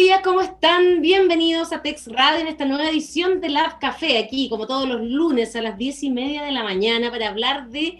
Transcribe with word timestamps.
días, 0.00 0.22
¿cómo 0.24 0.40
están? 0.40 1.02
Bienvenidos 1.02 1.74
a 1.74 1.82
Tex 1.82 2.06
Radio 2.06 2.40
en 2.40 2.46
esta 2.46 2.64
nueva 2.64 2.88
edición 2.88 3.38
de 3.42 3.50
Lab 3.50 3.78
Café, 3.78 4.16
aquí 4.16 4.48
como 4.48 4.66
todos 4.66 4.88
los 4.88 5.02
lunes 5.02 5.54
a 5.56 5.60
las 5.60 5.76
diez 5.76 6.02
y 6.02 6.08
media 6.08 6.42
de 6.42 6.52
la 6.52 6.64
mañana 6.64 7.10
para 7.10 7.28
hablar 7.28 7.68
de 7.68 7.98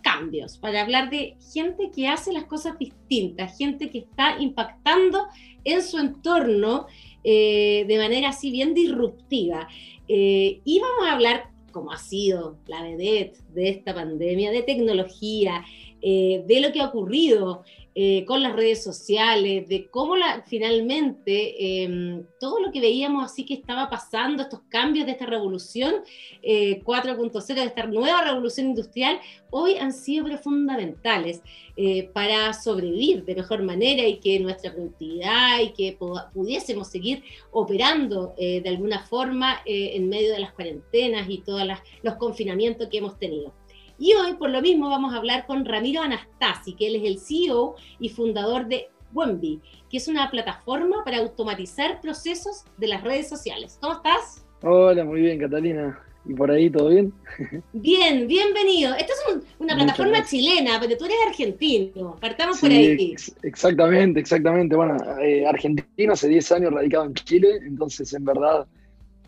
cambios, 0.00 0.56
para 0.56 0.80
hablar 0.80 1.10
de 1.10 1.36
gente 1.52 1.90
que 1.94 2.08
hace 2.08 2.32
las 2.32 2.44
cosas 2.44 2.78
distintas, 2.78 3.58
gente 3.58 3.90
que 3.90 3.98
está 3.98 4.40
impactando 4.40 5.26
en 5.62 5.82
su 5.82 5.98
entorno 5.98 6.86
eh, 7.22 7.84
de 7.86 7.98
manera 7.98 8.30
así 8.30 8.50
bien 8.50 8.72
disruptiva. 8.72 9.68
Eh, 10.08 10.62
y 10.64 10.80
vamos 10.80 11.06
a 11.06 11.12
hablar, 11.12 11.50
como 11.70 11.92
ha 11.92 11.98
sido 11.98 12.56
la 12.66 12.82
vedette 12.82 13.36
de 13.52 13.68
esta 13.68 13.94
pandemia, 13.94 14.52
de 14.52 14.62
tecnología, 14.62 15.66
eh, 16.00 16.44
de 16.46 16.60
lo 16.62 16.72
que 16.72 16.80
ha 16.80 16.86
ocurrido 16.86 17.62
eh, 17.94 18.24
con 18.24 18.42
las 18.42 18.54
redes 18.54 18.82
sociales, 18.82 19.68
de 19.68 19.88
cómo 19.90 20.16
la, 20.16 20.42
finalmente 20.46 21.82
em, 21.82 22.24
todo 22.40 22.58
lo 22.58 22.72
que 22.72 22.80
veíamos 22.80 23.22
así 23.22 23.44
que 23.44 23.52
estaba 23.52 23.90
pasando, 23.90 24.42
estos 24.42 24.60
cambios 24.70 25.04
de 25.04 25.12
esta 25.12 25.26
revolución 25.26 25.96
4.0, 26.42 27.50
eh, 27.50 27.54
de 27.54 27.64
esta 27.64 27.86
nueva 27.86 28.22
revolución 28.22 28.68
industrial, 28.68 29.20
hoy 29.50 29.76
han 29.76 29.92
sido 29.92 30.26
fundamentales 30.38 31.42
eh, 31.76 32.08
para 32.14 32.54
sobrevivir 32.54 33.26
de 33.26 33.34
mejor 33.34 33.62
manera 33.62 34.06
y 34.06 34.18
que 34.20 34.40
nuestra 34.40 34.72
productividad 34.72 35.60
y 35.60 35.72
que 35.72 35.98
pudiésemos 36.32 36.88
seguir 36.88 37.22
operando 37.50 38.34
de 38.38 38.62
alguna 38.66 39.04
forma 39.04 39.60
en 39.66 40.08
medio 40.08 40.32
de 40.32 40.40
las 40.40 40.52
cuarentenas 40.52 41.28
y 41.28 41.38
todos 41.38 41.62
los 42.02 42.14
confinamientos 42.14 42.88
que 42.88 42.98
hemos 42.98 43.18
tenido. 43.18 43.52
Y 43.98 44.14
hoy, 44.14 44.34
por 44.34 44.50
lo 44.50 44.60
mismo, 44.60 44.88
vamos 44.88 45.14
a 45.14 45.18
hablar 45.18 45.46
con 45.46 45.64
Ramiro 45.64 46.02
Anastasi, 46.02 46.74
que 46.74 46.88
él 46.88 46.96
es 46.96 47.04
el 47.04 47.18
CEO 47.18 47.76
y 48.00 48.08
fundador 48.08 48.66
de 48.66 48.88
Wemby, 49.12 49.60
que 49.90 49.96
es 49.96 50.08
una 50.08 50.30
plataforma 50.30 51.04
para 51.04 51.18
automatizar 51.18 52.00
procesos 52.00 52.64
de 52.78 52.88
las 52.88 53.02
redes 53.02 53.28
sociales. 53.28 53.78
¿Cómo 53.80 53.94
estás? 53.94 54.44
Hola, 54.62 55.04
muy 55.04 55.20
bien, 55.20 55.38
Catalina. 55.38 55.98
¿Y 56.24 56.34
por 56.34 56.50
ahí 56.52 56.70
todo 56.70 56.88
bien? 56.88 57.12
Bien, 57.72 58.28
bienvenido. 58.28 58.94
Esta 58.94 59.12
es 59.12 59.42
una 59.58 59.74
plataforma 59.74 60.24
chilena, 60.24 60.78
pero 60.80 60.96
tú 60.96 61.04
eres 61.06 61.16
argentino. 61.26 62.16
Partamos 62.20 62.60
por 62.60 62.70
ahí. 62.70 63.16
exactamente, 63.42 64.20
exactamente. 64.20 64.76
Bueno, 64.76 64.96
eh, 65.20 65.44
argentino 65.44 66.12
hace 66.12 66.28
10 66.28 66.52
años 66.52 66.72
radicado 66.72 67.06
en 67.06 67.14
Chile, 67.14 67.48
entonces 67.66 68.12
en 68.14 68.24
verdad 68.24 68.66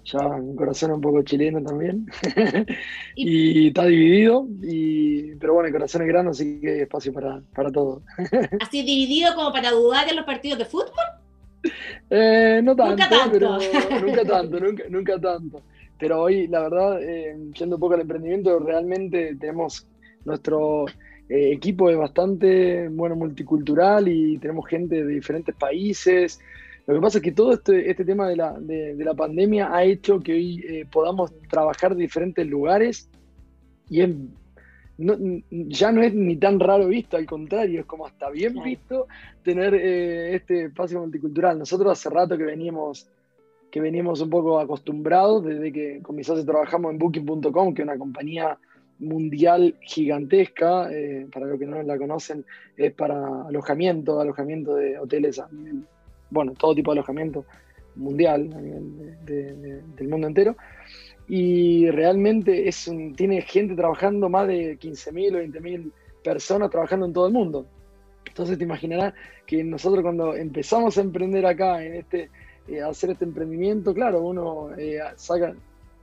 ya 0.05 0.19
un 0.27 0.55
corazón 0.57 0.93
un 0.93 1.01
poco 1.01 1.23
chileno 1.23 1.63
también. 1.63 2.07
y, 3.17 3.69
está 3.69 3.87
dividido, 3.87 4.47
y, 4.63 5.35
pero 5.37 5.55
bueno, 5.55 5.69
el 5.69 5.73
corazón 5.73 6.03
es 6.03 6.09
grande, 6.09 6.31
así 6.31 6.61
que 6.61 6.71
hay 6.71 6.81
espacio 6.81 7.13
para, 7.13 7.41
para 7.55 7.71
todo. 7.71 8.03
¿Así 8.61 8.83
dividido 8.83 9.35
como 9.35 9.53
para 9.53 9.71
dudar 9.71 10.09
en 10.09 10.17
los 10.17 10.25
partidos 10.25 10.59
de 10.59 10.65
fútbol? 10.65 11.05
Eh, 12.11 12.61
no 12.63 12.77
tanto, 12.77 12.91
nunca 12.93 13.09
tanto. 13.09 13.33
Pero, 13.33 13.59
nunca 14.07 14.25
tanto, 14.25 14.61
nunca, 14.61 14.85
nunca 14.89 15.21
tanto. 15.21 15.63
Pero 15.99 16.23
hoy, 16.23 16.47
la 16.49 16.61
verdad, 16.61 17.03
eh, 17.03 17.37
yendo 17.55 17.77
un 17.77 17.81
poco 17.81 17.95
al 17.95 18.03
emprendimiento, 18.03 18.59
realmente 18.59 19.37
tenemos 19.37 19.87
nuestro 20.25 20.87
eh, 21.29 21.53
equipo 21.53 21.89
es 21.89 21.97
bastante 21.97 22.89
bueno 22.89 23.17
multicultural 23.17 24.09
y 24.09 24.37
tenemos 24.39 24.67
gente 24.69 25.05
de 25.05 25.15
diferentes 25.15 25.55
países. 25.55 26.41
Lo 26.87 26.95
que 26.95 27.01
pasa 27.01 27.19
es 27.19 27.25
que 27.25 27.33
todo 27.33 27.55
este, 27.55 27.91
este 27.91 28.05
tema 28.05 28.29
de 28.29 28.37
la, 28.37 28.53
de, 28.53 28.95
la, 28.97 29.15
pandemia 29.15 29.75
ha 29.75 29.85
hecho 29.85 30.21
que 30.21 30.33
hoy 30.33 30.65
eh, 30.69 30.87
podamos 30.91 31.33
trabajar 31.49 31.93
en 31.93 31.99
diferentes 31.99 32.47
lugares 32.47 33.09
y 33.89 34.03
ya 34.97 35.93
no 35.93 36.03
es 36.03 36.15
ni 36.15 36.37
tan 36.37 36.61
raro 36.61 36.87
visto, 36.87 37.17
al 37.17 37.27
contrario, 37.27 37.81
es 37.81 37.87
como 37.87 38.07
hasta 38.07 38.31
bien 38.31 38.63
visto 38.63 39.09
tener 39.43 39.75
eh, 39.75 40.35
este 40.35 40.67
espacio 40.67 41.01
multicultural. 41.01 41.59
Nosotros 41.59 41.93
hace 41.93 42.11
rato 42.11 42.37
que 42.37 42.45
veníamos, 42.45 43.09
que 43.71 43.81
veníamos 43.81 44.21
un 44.21 44.31
poco 44.31 44.61
acostumbrados, 44.61 45.45
desde 45.45 45.73
que 45.73 46.01
con 46.03 46.17
mis 46.17 46.27
socios 46.27 46.47
trabajamos 46.47 46.93
en 46.93 46.99
Booking.com, 46.99 47.75
que 47.75 47.83
es 47.83 47.89
una 47.89 47.99
compañía 47.99 48.59
mundial 48.99 49.75
gigantesca, 49.81 50.93
eh, 50.93 51.27
para 51.33 51.47
los 51.47 51.59
que 51.59 51.67
no 51.67 51.83
la 51.83 51.99
conocen, 51.99 52.45
es 52.77 52.93
para 52.93 53.47
alojamiento, 53.47 54.21
alojamiento 54.21 54.77
de 54.77 54.99
hoteles 54.99 55.41
a 55.41 55.49
nivel 55.51 55.85
bueno, 56.31 56.53
todo 56.53 56.75
tipo 56.75 56.93
de 56.93 56.99
alojamiento 56.99 57.45
mundial 57.97 58.51
a 58.55 58.61
nivel 58.61 59.85
del 59.97 60.09
mundo 60.09 60.27
entero. 60.27 60.57
Y 61.27 61.89
realmente 61.91 62.69
es 62.69 62.91
tiene 63.17 63.43
gente 63.43 63.75
trabajando, 63.75 64.29
más 64.29 64.47
de 64.47 64.79
15.000 64.79 65.37
o 65.37 65.43
20.000 65.43 65.91
personas 66.23 66.71
trabajando 66.71 67.07
en 67.07 67.13
todo 67.13 67.27
el 67.27 67.33
mundo. 67.33 67.67
Entonces 68.27 68.59
te 68.59 68.65
imaginarás 68.65 69.15
que 69.47 69.63
nosotros 69.63 70.03
cuando 70.03 70.35
empezamos 70.35 70.99
a 70.99 71.03
emprender 71.03 71.47
acá, 71.47 71.85
en 71.85 71.95
este, 71.95 72.31
eh, 72.69 72.83
a 72.83 72.89
hacer 72.89 73.11
este 73.11 73.25
emprendimiento, 73.25 73.95
claro, 73.95 74.23
uno 74.23 74.71
eh, 74.77 74.99
saca 75.17 75.55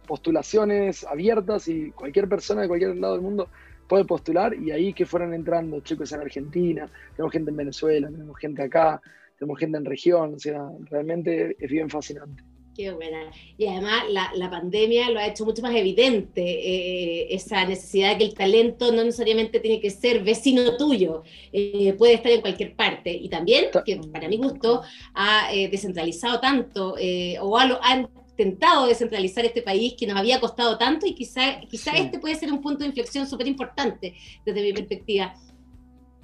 postulaciones 0.08 1.06
abiertas 1.06 1.68
y 1.68 1.92
cualquier 1.92 2.28
persona 2.28 2.62
de 2.62 2.68
cualquier 2.68 2.96
lado 2.98 3.14
del 3.14 3.22
mundo 3.22 3.50
puede 3.88 4.06
postular 4.06 4.54
y 4.54 4.72
ahí 4.72 4.94
que 4.94 5.06
fueron 5.06 5.34
entrando 5.34 5.82
chicos 5.82 6.12
en 6.14 6.22
Argentina, 6.22 6.90
tenemos 7.16 7.34
gente 7.34 7.52
en 7.52 7.58
Venezuela, 7.58 8.10
tenemos 8.10 8.38
gente 8.38 8.64
acá, 8.64 9.02
tenemos 9.42 9.60
gente 9.60 9.80
en 9.80 9.86
región, 9.86 10.36
o 10.36 10.40
sea, 10.40 10.70
realmente 10.92 11.56
es 11.60 11.72
bien 11.72 11.90
fascinante. 11.90 12.44
Qué 12.76 12.92
buena. 12.92 13.32
Y 13.58 13.66
además 13.66 14.04
la, 14.08 14.52
pandemia 14.52 15.10
lo 15.10 15.20
ha 15.20 15.26
hecho 15.26 15.46
mucho 15.46 15.64
más 15.64 15.74
evidente, 15.74 16.44
eh, 16.44 17.34
esa 17.34 17.66
necesidad 17.66 18.12
de 18.12 18.18
que 18.20 18.24
el 18.26 18.34
talento 18.36 18.92
no 18.92 19.04
necesariamente 19.04 19.60
tiene 19.60 19.82
que 19.82 19.90
ser 19.90 20.24
vecino 20.24 20.78
tuyo, 20.78 21.24
eh, 21.52 21.94
puede 21.94 22.14
estar 22.14 22.32
en 22.32 22.42
cualquier 22.42 22.76
parte. 22.76 23.12
Y 23.12 23.30
también, 23.30 23.66
que 23.84 23.98
para 24.14 24.30
mi 24.30 24.38
gusto, 24.38 24.84
ha 25.16 25.52
eh, 25.52 25.70
descentralizado 25.70 26.40
tanto 26.40 26.94
o 27.42 27.58
ha, 27.58 27.80
ha, 27.82 28.08
intentado 28.38 28.86
descentralizar 28.86 29.44
este 29.44 29.64
país 29.64 29.96
que 29.98 30.06
nos 30.06 30.18
había 30.18 30.40
costado 30.40 30.78
tanto 30.78 31.08
y 31.08 31.16
quizá, 31.16 31.60
quizá 31.68 31.92
este 31.98 32.20
puede 32.20 32.36
ser 32.36 32.52
un 32.52 32.62
punto 32.62 32.80
de 32.80 32.88
inflexión 32.88 33.28
súper 33.28 33.48
importante 33.48 34.14
desde 34.46 34.62
mi 34.62 34.72
perspectiva. 34.72 35.34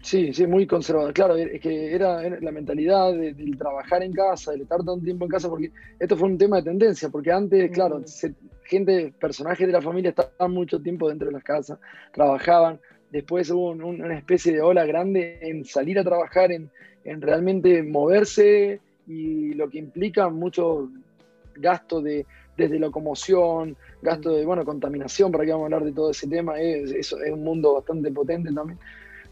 Sí, 0.02 0.34
sí, 0.34 0.46
muy 0.47 0.66
conservador. 0.68 1.13
Claro, 1.13 1.35
es 1.35 1.59
que 1.59 1.94
era, 1.94 2.22
la 2.40 2.52
mentalidad 2.52 3.13
del 3.13 3.58
trabajar 3.58 4.03
en 4.03 4.13
casa, 4.13 4.52
del 4.52 4.62
estar 4.62 4.78
tanto 4.78 5.00
tiempo 5.00 5.25
en 5.25 5.31
casa, 5.31 5.50
porque 5.50 5.72
esto 6.00 6.16
fue 6.16 6.30
un 6.30 6.38
tema 6.38 6.58
de 6.58 6.63
tendencia, 6.63 7.09
porque 7.09 7.31
antes, 7.31 7.72
claro, 7.72 8.00
mm. 8.00 8.34
gente, 8.63 9.13
personajes 9.19 9.66
de 9.66 9.74
la 9.74 9.81
familia 9.81 10.09
estaban 10.09 10.53
mucho 10.53 10.81
tiempo 10.81 11.09
dentro 11.09 11.28
de 11.28 11.34
las 11.34 11.44
casas, 11.44 11.80
trabajaban, 12.13 12.80
después 13.12 13.50
hubo 13.50 13.72
una 13.72 14.18
especie 14.18 14.53
de 14.53 14.62
ola 14.62 14.85
grande 14.85 15.40
en 15.41 15.66
salir 15.66 16.00
a 16.00 16.03
trabajar, 16.03 16.52
en, 16.52 16.69
realmente 17.22 17.84
moverse 17.84 18.81
y 19.08 19.53
lo 19.53 19.69
que 19.69 19.78
implica 19.78 20.28
mucho 20.28 20.90
gasto 21.56 22.02
de, 22.02 22.25
desde 22.58 22.79
locomoción, 22.79 23.78
gasto 24.02 24.31
de, 24.34 24.46
bueno, 24.46 24.66
contaminación, 24.66 25.31
para 25.31 25.46
que 25.46 25.52
vamos 25.52 25.64
a 25.64 25.75
hablar 25.75 25.85
de 25.85 25.94
todo 25.94 26.12
ese 26.12 26.28
tema, 26.28 26.59
es, 26.59 26.91
es 26.91 27.14
un 27.31 27.44
mundo 27.46 27.75
bastante 27.75 28.12
potente 28.12 28.52
también. 28.52 28.78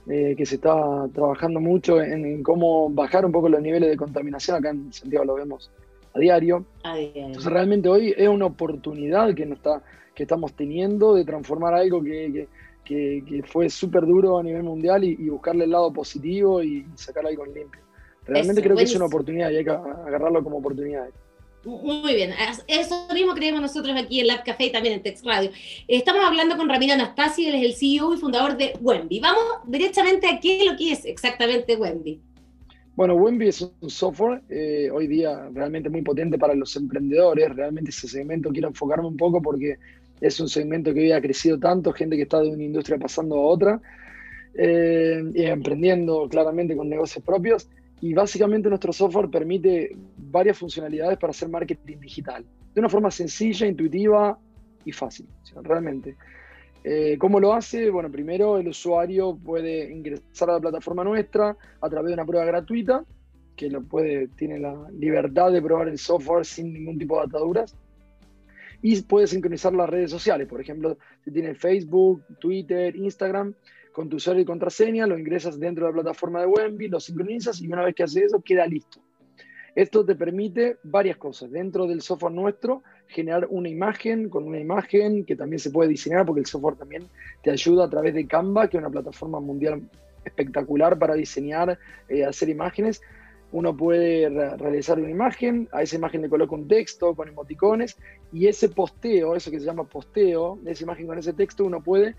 Eh, 0.07 0.35
que 0.37 0.45
se 0.45 0.55
está 0.55 1.07
trabajando 1.11 1.59
mucho 1.59 1.99
en, 1.99 2.43
cómo 2.43 2.91
bajar 2.91 3.25
un 3.25 3.31
poco 3.31 3.49
los 3.49 3.59
niveles 3.59 3.89
de 3.89 3.97
contaminación. 3.97 4.57
Acá 4.57 4.69
en 4.69 4.93
Santiago 4.93 5.25
lo 5.25 5.33
vemos 5.33 5.71
a 6.13 6.19
diario. 6.19 6.63
Entonces 6.83 7.51
realmente 7.51 7.89
hoy 7.89 8.13
es 8.15 8.27
una 8.27 8.45
oportunidad 8.45 9.33
que, 9.33 9.47
nos 9.47 9.57
está, 9.57 9.81
que 10.13 10.23
estamos 10.23 10.53
teniendo 10.53 11.15
de 11.15 11.25
transformar 11.25 11.73
algo 11.73 12.03
que, 12.03 12.47
que, 12.83 13.43
fue 13.47 13.67
súper 13.67 14.05
duro 14.05 14.37
a 14.37 14.43
nivel 14.43 14.61
mundial 14.61 15.03
y, 15.03 15.27
buscarle 15.27 15.63
el 15.63 15.71
lado 15.71 15.91
positivo 15.91 16.61
y 16.61 16.85
sacar 16.93 17.25
algo 17.25 17.43
en 17.45 17.53
limpio. 17.55 17.81
Realmente 18.27 18.61
creo 18.61 18.75
que 18.75 18.83
es 18.83 18.95
una 18.95 19.05
oportunidad 19.05 19.49
y 19.49 19.57
hay 19.57 19.63
que 19.63 19.71
agarrarlo 19.71 20.43
como 20.43 20.57
oportunidad. 20.57 21.09
Muy 21.65 22.13
bien, 22.13 22.31
eso 22.67 23.07
mismo 23.11 23.33
creemos 23.33 23.59
nosotros 23.59 23.95
aquí 23.97 24.19
en 24.19 24.27
Lab 24.27 24.43
Café 24.43 24.65
y 24.65 24.71
también 24.71 24.93
en 24.93 25.01
Text 25.01 25.25
Radio. 25.25 25.49
Estamos 25.87 26.23
hablando 26.23 26.57
con 26.57 26.69
Ramiro 26.69 26.93
Anastasi, 26.93 27.47
él 27.47 27.55
es 27.55 27.63
el 27.63 27.73
CEO 27.73 28.13
y 28.13 28.17
fundador 28.17 28.55
de 28.55 28.73
Wemby. 28.81 29.19
Vamos 29.19 29.43
directamente 29.65 30.27
a 30.27 30.39
qué 30.39 30.59
es 30.59 30.71
lo 30.71 30.77
que 30.77 30.91
es 30.91 31.05
exactamente 31.05 31.75
Wemby. 31.75 32.21
Bueno, 32.95 33.15
Wemby 33.15 33.47
es 33.47 33.61
un 33.61 33.89
software 33.89 34.43
eh, 34.47 34.91
hoy 34.93 35.07
día 35.07 35.49
realmente 35.51 35.89
muy 35.89 36.03
potente 36.03 36.37
para 36.37 36.53
los 36.53 36.75
emprendedores. 36.75 37.55
Realmente 37.55 37.89
ese 37.89 38.07
segmento 38.07 38.51
quiero 38.51 38.67
enfocarme 38.67 39.07
un 39.07 39.17
poco 39.17 39.41
porque 39.41 39.77
es 40.21 40.39
un 40.39 40.47
segmento 40.47 40.93
que 40.93 40.99
hoy 40.99 41.11
ha 41.13 41.21
crecido 41.21 41.57
tanto, 41.59 41.91
gente 41.93 42.15
que 42.15 42.21
está 42.23 42.41
de 42.41 42.49
una 42.49 42.63
industria 42.63 42.99
pasando 42.99 43.35
a 43.37 43.41
otra, 43.41 43.81
eh, 44.53 45.23
y 45.33 45.43
emprendiendo 45.45 46.29
claramente 46.29 46.75
con 46.75 46.87
negocios 46.87 47.23
propios. 47.25 47.67
Y 48.01 48.13
básicamente 48.13 48.69
nuestro 48.69 48.91
software 48.91 49.29
permite 49.29 49.95
varias 50.17 50.57
funcionalidades 50.57 51.17
para 51.17 51.31
hacer 51.31 51.49
marketing 51.49 51.97
digital, 51.99 52.45
de 52.73 52.79
una 52.79 52.89
forma 52.89 53.09
sencilla, 53.09 53.65
intuitiva 53.65 54.37
y 54.83 54.91
fácil, 54.91 55.27
realmente. 55.63 56.15
Eh, 56.83 57.17
¿Cómo 57.17 57.39
lo 57.39 57.53
hace? 57.53 57.89
Bueno, 57.89 58.11
primero 58.11 58.59
el 58.59 58.67
usuario 58.67 59.35
puede 59.35 59.91
ingresar 59.91 60.51
a 60.51 60.53
la 60.53 60.59
plataforma 60.59 61.03
nuestra 61.03 61.57
a 61.81 61.89
través 61.89 62.09
de 62.09 62.13
una 62.13 62.25
prueba 62.25 62.45
gratuita, 62.45 63.03
que 63.55 63.69
lo 63.69 63.81
puede, 63.81 64.27
tiene 64.27 64.59
la 64.59 64.87
libertad 64.91 65.51
de 65.51 65.63
probar 65.63 65.87
el 65.87 65.97
software 65.97 66.45
sin 66.45 66.73
ningún 66.73 66.99
tipo 66.99 67.17
de 67.17 67.25
ataduras. 67.25 67.75
Y 68.83 69.01
puede 69.01 69.25
sincronizar 69.25 69.73
las 69.73 69.89
redes 69.89 70.11
sociales, 70.11 70.47
por 70.47 70.61
ejemplo, 70.61 70.97
si 71.23 71.31
tiene 71.31 71.55
Facebook, 71.55 72.23
Twitter, 72.39 72.95
Instagram, 72.95 73.55
con 73.95 74.09
tu 74.09 74.17
usuario 74.17 74.41
y 74.41 74.45
contraseña, 74.45 75.07
lo 75.07 75.17
ingresas 75.17 75.57
dentro 75.57 75.85
de 75.85 75.93
la 75.93 76.01
plataforma 76.01 76.41
de 76.41 76.47
Wemby, 76.47 76.89
lo 76.89 76.99
sincronizas 76.99 77.61
y 77.61 77.67
una 77.67 77.81
vez 77.81 77.95
que 77.95 78.03
haces 78.03 78.23
eso 78.23 78.41
queda 78.41 78.67
listo. 78.67 78.99
Esto 79.73 80.05
te 80.05 80.15
permite 80.15 80.77
varias 80.83 81.15
cosas. 81.15 81.49
Dentro 81.49 81.87
del 81.87 82.01
software 82.01 82.33
nuestro, 82.33 82.83
generar 83.07 83.47
una 83.49 83.69
imagen 83.69 84.27
con 84.29 84.43
una 84.43 84.59
imagen 84.59 85.23
que 85.23 85.37
también 85.37 85.59
se 85.59 85.71
puede 85.71 85.89
diseñar 85.89 86.25
porque 86.25 86.41
el 86.41 86.45
software 86.45 86.75
también 86.75 87.03
te 87.41 87.51
ayuda 87.51 87.85
a 87.85 87.89
través 87.89 88.13
de 88.13 88.27
Canva, 88.27 88.67
que 88.67 88.75
es 88.75 88.81
una 88.81 88.89
plataforma 88.89 89.39
mundial 89.39 89.81
espectacular 90.25 90.99
para 90.99 91.13
diseñar, 91.13 91.79
eh, 92.09 92.25
hacer 92.25 92.49
imágenes. 92.49 93.01
Uno 93.53 93.77
puede 93.77 94.27
realizar 94.57 94.99
una 94.99 95.09
imagen, 95.09 95.69
a 95.71 95.83
esa 95.83 95.95
imagen 95.95 96.21
le 96.21 96.27
coloca 96.27 96.53
un 96.53 96.67
texto 96.67 97.15
con 97.15 97.29
emoticones 97.29 97.95
y 98.33 98.47
ese 98.47 98.67
posteo, 98.67 99.37
eso 99.37 99.51
que 99.51 99.59
se 99.59 99.65
llama 99.65 99.85
posteo, 99.85 100.59
esa 100.65 100.83
imagen 100.83 101.07
con 101.07 101.17
ese 101.17 101.31
texto, 101.31 101.63
uno 101.63 101.81
puede 101.81 102.15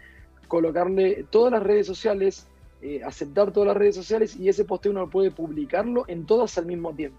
colocarle 0.46 1.24
todas 1.30 1.52
las 1.52 1.62
redes 1.62 1.86
sociales, 1.86 2.46
eh, 2.82 3.02
aceptar 3.04 3.52
todas 3.52 3.68
las 3.68 3.76
redes 3.76 3.94
sociales 3.94 4.36
y 4.36 4.48
ese 4.48 4.64
posteo 4.64 4.92
uno 4.92 5.08
puede 5.08 5.30
publicarlo 5.30 6.04
en 6.08 6.26
todas 6.26 6.58
al 6.58 6.66
mismo 6.66 6.94
tiempo. 6.94 7.18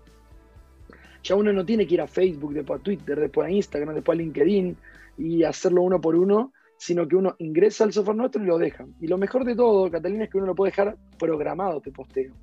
Ya 1.23 1.35
uno 1.35 1.51
no 1.51 1.65
tiene 1.65 1.87
que 1.87 1.95
ir 1.95 2.01
a 2.01 2.07
Facebook, 2.07 2.53
después 2.53 2.79
a 2.79 2.83
Twitter, 2.83 3.19
después 3.19 3.47
a 3.47 3.51
Instagram, 3.51 3.95
después 3.95 4.17
a 4.17 4.21
LinkedIn 4.21 4.77
y 5.17 5.43
hacerlo 5.43 5.81
uno 5.81 5.99
por 5.99 6.15
uno, 6.15 6.53
sino 6.77 7.07
que 7.07 7.15
uno 7.15 7.35
ingresa 7.39 7.83
al 7.83 7.91
software 7.91 8.17
nuestro 8.17 8.41
y 8.43 8.45
lo 8.45 8.57
deja. 8.57 8.85
Y 9.01 9.07
lo 9.07 9.17
mejor 9.17 9.43
de 9.43 9.55
todo, 9.55 9.89
Catalina, 9.89 10.25
es 10.25 10.29
que 10.29 10.37
uno 10.37 10.47
lo 10.47 10.55
puede 10.55 10.71
dejar 10.71 10.95
programado 11.17 11.77
este 11.77 11.91
posteo. 11.91 12.33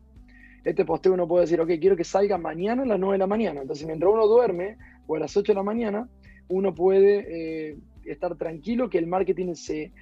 Este 0.64 0.84
posteo 0.84 1.12
uno 1.12 1.28
puede 1.28 1.44
decir, 1.44 1.60
ok, 1.60 1.68
quiero 1.80 1.96
que 1.96 2.04
salga 2.04 2.36
mañana 2.36 2.82
a 2.82 2.86
las 2.86 2.98
9 2.98 3.14
de 3.14 3.18
la 3.18 3.26
mañana. 3.26 3.60
Entonces, 3.60 3.86
mientras 3.86 4.12
uno 4.12 4.26
duerme 4.26 4.76
o 5.06 5.16
a 5.16 5.20
las 5.20 5.36
8 5.36 5.52
de 5.52 5.56
la 5.56 5.62
mañana, 5.62 6.08
uno 6.48 6.74
puede 6.74 7.70
eh, 7.70 7.76
estar 8.04 8.36
tranquilo 8.36 8.90
que 8.90 8.98
el 8.98 9.06
marketing 9.06 9.54
se 9.54 9.92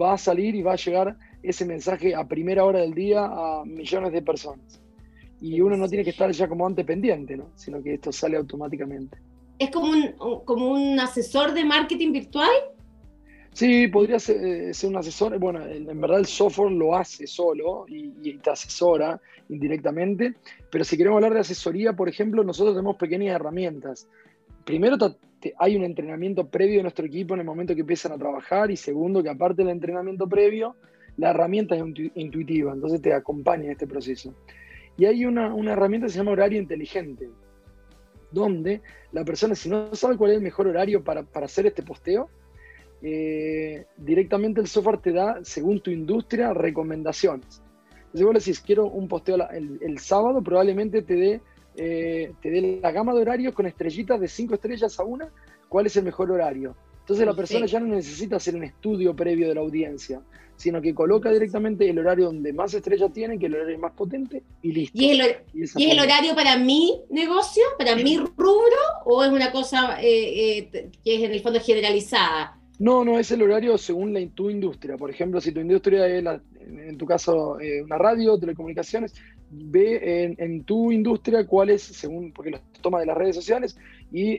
va 0.00 0.14
a 0.14 0.18
salir 0.18 0.54
y 0.54 0.62
va 0.62 0.72
a 0.72 0.76
llegar 0.76 1.16
ese 1.42 1.64
mensaje 1.64 2.14
a 2.14 2.26
primera 2.26 2.64
hora 2.64 2.80
del 2.80 2.94
día 2.94 3.24
a 3.24 3.64
millones 3.64 4.12
de 4.12 4.22
personas 4.22 4.80
y 5.40 5.60
uno 5.60 5.76
no 5.76 5.88
tiene 5.88 6.04
que 6.04 6.10
estar 6.10 6.30
ya 6.30 6.48
como 6.48 6.66
antes 6.66 6.84
pendiente, 6.84 7.36
¿no? 7.36 7.50
sino 7.54 7.82
que 7.82 7.94
esto 7.94 8.12
sale 8.12 8.36
automáticamente. 8.36 9.18
¿Es 9.58 9.70
como 9.70 9.90
un, 9.90 10.42
como 10.44 10.70
un 10.70 10.98
asesor 11.00 11.52
de 11.52 11.64
marketing 11.64 12.12
virtual? 12.12 12.50
Sí, 13.52 13.88
podría 13.88 14.18
ser, 14.18 14.44
eh, 14.44 14.74
ser 14.74 14.90
un 14.90 14.96
asesor. 14.96 15.38
Bueno, 15.38 15.64
en 15.66 16.00
verdad 16.00 16.20
el 16.20 16.26
software 16.26 16.70
lo 16.70 16.94
hace 16.94 17.26
solo 17.26 17.84
y, 17.88 18.38
te 18.38 18.50
asesora 18.50 19.20
indirectamente, 19.48 20.34
pero 20.70 20.84
si 20.84 20.96
queremos 20.96 21.16
hablar 21.16 21.34
de 21.34 21.40
asesoría, 21.40 21.92
por 21.94 22.08
ejemplo, 22.08 22.44
nosotros 22.44 22.74
tenemos 22.74 22.96
pequeñas 22.96 23.34
herramientas. 23.34 24.08
Primero, 24.64 24.96
hay 25.58 25.76
un 25.76 25.84
entrenamiento 25.84 26.48
previo 26.48 26.78
de 26.78 26.82
nuestro 26.82 27.06
equipo 27.06 27.34
en 27.34 27.40
el 27.40 27.46
momento 27.46 27.74
que 27.74 27.80
empiezan 27.80 28.12
a 28.12 28.18
trabajar 28.18 28.70
y 28.70 28.76
segundo, 28.76 29.22
que 29.22 29.30
aparte 29.30 29.62
del 29.62 29.70
entrenamiento 29.70 30.28
previo, 30.28 30.76
la 31.16 31.30
herramienta 31.30 31.76
es 31.76 31.82
intuitiva, 32.14 32.72
entonces 32.72 33.00
te 33.02 33.12
acompaña 33.12 33.64
en 33.64 33.72
este 33.72 33.86
proceso. 33.86 34.34
Y 34.96 35.06
hay 35.06 35.24
una, 35.24 35.54
herramienta 35.72 36.06
que 36.06 36.12
se 36.12 36.18
llama 36.18 36.32
horario 36.32 36.60
inteligente, 36.60 37.30
donde 38.30 38.82
la 39.12 39.24
persona, 39.24 39.54
si 39.54 39.68
no 39.68 39.94
sabe 39.94 40.16
cuál 40.16 40.32
es 40.32 40.36
el 40.36 40.42
mejor 40.42 40.68
horario 40.68 41.02
para, 41.02 41.24
hacer 41.34 41.66
este 41.66 41.82
posteo, 41.82 42.28
eh, 43.02 43.86
directamente 43.96 44.60
el 44.60 44.66
software 44.66 44.98
te 44.98 45.12
da, 45.12 45.38
según 45.42 45.80
tu 45.80 45.90
industria, 45.90 46.52
recomendaciones. 46.52 47.62
Si 48.12 48.24
vos 48.24 48.34
le 48.34 48.40
decís, 48.40 48.60
quiero 48.60 48.86
un 48.86 49.08
posteo 49.08 49.36
el, 49.50 49.98
sábado, 49.98 50.42
probablemente 50.42 51.02
te 51.02 51.14
dé, 51.14 51.40
eh, 51.82 52.34
te 52.42 52.50
dé 52.50 52.78
la 52.82 52.92
gama 52.92 53.14
de 53.14 53.22
horarios 53.22 53.54
con 53.54 53.64
estrellitas 53.64 54.20
de 54.20 54.28
5 54.28 54.54
estrellas 54.54 55.00
a 55.00 55.04
una, 55.04 55.30
cuál 55.66 55.86
es 55.86 55.96
el 55.96 56.04
mejor 56.04 56.30
horario. 56.30 56.76
Entonces 57.00 57.24
la 57.24 57.32
persona 57.32 57.64
ya 57.64 57.80
no 57.80 57.86
necesita 57.86 58.36
hacer 58.36 58.54
un 58.54 58.64
estudio 58.64 59.16
previo 59.16 59.48
de 59.48 59.54
la 59.54 59.62
audiencia, 59.62 60.20
sino 60.56 60.82
que 60.82 60.94
coloca 60.94 61.32
directamente 61.32 61.88
el 61.88 61.98
horario 61.98 62.26
donde 62.26 62.52
más 62.52 62.74
estrellas 62.74 63.10
tiene, 63.14 63.38
que 63.38 63.46
el 63.46 63.54
horario 63.54 63.78
más 63.78 63.92
potente, 63.92 64.42
y 64.60 64.72
listo. 64.72 64.98
¿Y 65.00 65.10
es 65.62 65.74
el, 65.74 65.98
horario 65.98 66.34
para 66.34 66.58
mi 66.58 67.00
negocio, 67.08 67.62
para 67.78 67.96
mi 67.96 68.18
rubro, 68.18 68.82
o 69.06 69.24
es 69.24 69.30
una 69.30 69.50
cosa 69.50 70.02
eh, 70.02 70.58
eh, 70.58 70.90
que 71.02 71.16
es 71.16 71.22
en 71.22 71.32
el 71.32 71.40
fondo 71.40 71.60
generalizada? 71.60 72.58
No, 72.78 73.04
no, 73.04 73.18
es 73.18 73.30
el 73.30 73.40
horario 73.40 73.78
según 73.78 74.12
la, 74.12 74.20
tu 74.34 74.50
industria. 74.50 74.98
Por 74.98 75.10
ejemplo, 75.10 75.40
si 75.40 75.52
tu 75.52 75.60
industria 75.60 76.06
es, 76.06 76.24
en 76.60 76.98
tu 76.98 77.06
caso, 77.06 77.58
eh, 77.58 77.82
una 77.82 77.96
radio, 77.96 78.38
telecomunicaciones, 78.38 79.14
ve 79.50 80.34
en, 80.38 80.64
tu 80.64 80.92
industria 80.92 81.46
cuál 81.46 81.70
es, 81.70 81.82
según, 81.82 82.32
porque 82.32 82.50
los 82.50 82.60
toma 82.80 83.00
de 83.00 83.06
las 83.06 83.16
redes 83.16 83.36
sociales, 83.36 83.76
y 84.12 84.38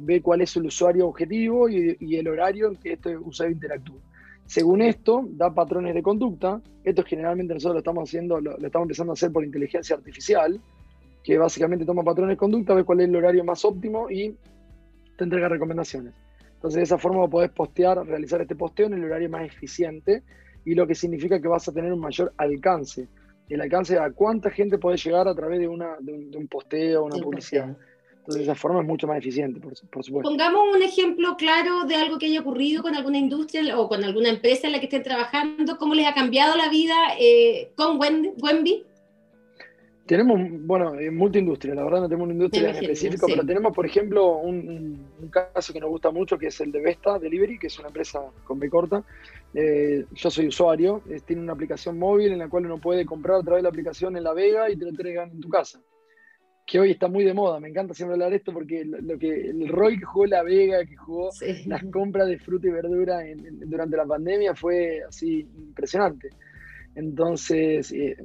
ve 0.00 0.20
cuál 0.22 0.42
es 0.42 0.54
el 0.56 0.66
usuario 0.66 1.08
objetivo 1.08 1.68
y, 1.68 1.96
y 2.00 2.16
el 2.16 2.28
horario 2.28 2.68
en 2.68 2.76
que 2.76 2.92
este 2.92 3.16
usuario 3.16 3.54
interactúa. 3.54 4.00
Según 4.48 4.80
esto, 4.80 5.28
da 5.32 5.52
patrones 5.52 5.94
de 5.94 6.02
conducta. 6.02 6.62
Esto 6.82 7.04
generalmente 7.04 7.52
nosotros 7.52 7.74
lo 7.74 7.78
estamos 7.80 8.08
haciendo, 8.08 8.40
lo, 8.40 8.56
estamos 8.56 8.86
empezando 8.86 9.12
a 9.12 9.14
hacer 9.14 9.30
por 9.30 9.44
inteligencia 9.44 9.94
artificial, 9.94 10.58
que 11.22 11.36
básicamente 11.36 11.84
toma 11.84 12.02
patrones 12.02 12.32
de 12.32 12.38
conducta, 12.38 12.72
ve 12.72 12.82
cuál 12.82 13.00
es 13.00 13.08
el 13.08 13.16
horario 13.16 13.44
más 13.44 13.62
óptimo 13.66 14.10
y 14.10 14.34
te 15.18 15.24
entrega 15.24 15.50
recomendaciones. 15.50 16.14
Entonces, 16.54 16.78
de 16.78 16.84
esa 16.84 16.96
forma 16.96 17.28
podés 17.28 17.50
postear, 17.50 17.98
realizar 18.06 18.40
este 18.40 18.56
posteo 18.56 18.86
en 18.86 18.94
el 18.94 19.04
horario 19.04 19.28
más 19.28 19.44
eficiente 19.44 20.22
y 20.64 20.74
lo 20.74 20.86
que 20.86 20.94
significa 20.94 21.38
que 21.38 21.48
vas 21.48 21.68
a 21.68 21.72
tener 21.72 21.92
un 21.92 22.00
mayor 22.00 22.32
alcance. 22.38 23.06
El 23.48 23.60
alcance 23.60 23.98
a 23.98 24.10
cuánta 24.10 24.50
gente 24.50 24.78
puede 24.78 24.96
llegar 24.96 25.26
a 25.26 25.34
través 25.34 25.58
de, 25.58 25.68
una, 25.68 25.96
de, 26.00 26.12
un, 26.12 26.48
posteo, 26.48 27.04
una 27.04 27.16
publicidad. 27.16 27.76
Entonces, 28.10 28.46
de 28.46 28.52
esa 28.52 28.54
forma 28.54 28.80
es 28.80 28.86
mucho 28.86 29.06
más 29.06 29.16
eficiente, 29.18 29.58
por, 29.58 29.74
supuesto. 30.04 30.28
Pongamos 30.28 30.76
un 30.76 30.82
ejemplo 30.82 31.34
claro 31.38 31.84
de 31.86 31.94
algo 31.94 32.18
que 32.18 32.26
haya 32.26 32.40
ocurrido 32.40 32.82
con 32.82 32.94
alguna 32.94 33.16
industria 33.16 33.78
o 33.78 33.88
con 33.88 34.04
alguna 34.04 34.28
empresa 34.28 34.66
en 34.66 34.74
la 34.74 34.80
que 34.80 34.86
estén 34.86 35.02
trabajando. 35.02 35.78
¿Cómo 35.78 35.94
les 35.94 36.06
ha 36.06 36.12
cambiado 36.12 36.54
la 36.54 36.68
vida 36.68 36.94
eh, 37.18 37.70
con 37.74 37.98
Wendy? 37.98 38.84
Tenemos, 40.08 40.40
bueno, 40.64 40.94
multiindustria, 41.12 41.74
la 41.74 41.84
verdad 41.84 42.00
no 42.00 42.08
tenemos 42.08 42.24
una 42.24 42.32
industria 42.32 42.70
en 42.70 42.76
específico, 42.76 43.26
pero 43.26 43.44
tenemos, 43.44 43.74
por 43.74 43.84
ejemplo, 43.84 44.38
un, 44.38 45.06
caso 45.30 45.74
que 45.74 45.80
nos 45.80 45.90
gusta 45.90 46.10
mucho, 46.10 46.38
que 46.38 46.46
es 46.46 46.58
el 46.62 46.72
de 46.72 46.80
Vesta 46.80 47.18
Delivery, 47.18 47.58
que 47.58 47.66
es 47.66 47.78
una 47.78 47.88
empresa 47.88 48.22
con 48.44 48.58
B 48.58 48.70
corta. 48.70 49.04
Eh, 49.52 50.06
yo 50.14 50.30
soy 50.30 50.46
usuario, 50.46 51.02
tiene 51.26 51.42
una 51.42 51.52
aplicación 51.52 51.98
móvil 51.98 52.32
en 52.32 52.38
la 52.38 52.48
cual 52.48 52.64
uno 52.64 52.78
puede 52.78 53.04
comprar 53.04 53.40
a 53.40 53.42
través 53.42 53.58
de 53.58 53.64
la 53.64 53.68
aplicación 53.68 54.16
en 54.16 54.24
La 54.24 54.32
Vega 54.32 54.70
y 54.70 54.76
te 54.76 54.84
lo 54.84 54.90
entregan 54.90 55.30
en 55.30 55.40
tu 55.40 55.50
casa 55.50 55.78
que 56.68 56.78
hoy 56.78 56.90
está 56.90 57.08
muy 57.08 57.24
de 57.24 57.32
moda. 57.32 57.60
Me 57.60 57.68
encanta 57.68 57.94
siempre 57.94 58.12
hablar 58.12 58.28
de 58.30 58.36
esto 58.36 58.52
porque 58.52 58.84
lo, 58.84 59.18
que 59.18 59.48
el 59.48 59.68
rol 59.68 59.98
que 59.98 60.04
jugó 60.04 60.26
La 60.26 60.42
Vega, 60.42 60.84
que 60.84 60.96
jugó 60.96 61.30
las 61.66 61.82
compras 61.84 62.28
de 62.28 62.38
fruta 62.38 62.66
y 62.66 62.70
verdura 62.70 63.20
durante 63.64 63.96
la 63.96 64.04
pandemia 64.04 64.54
fue 64.54 65.02
así 65.08 65.48
impresionante. 65.56 66.28
Entonces, 66.98 67.92
eh, 67.92 68.16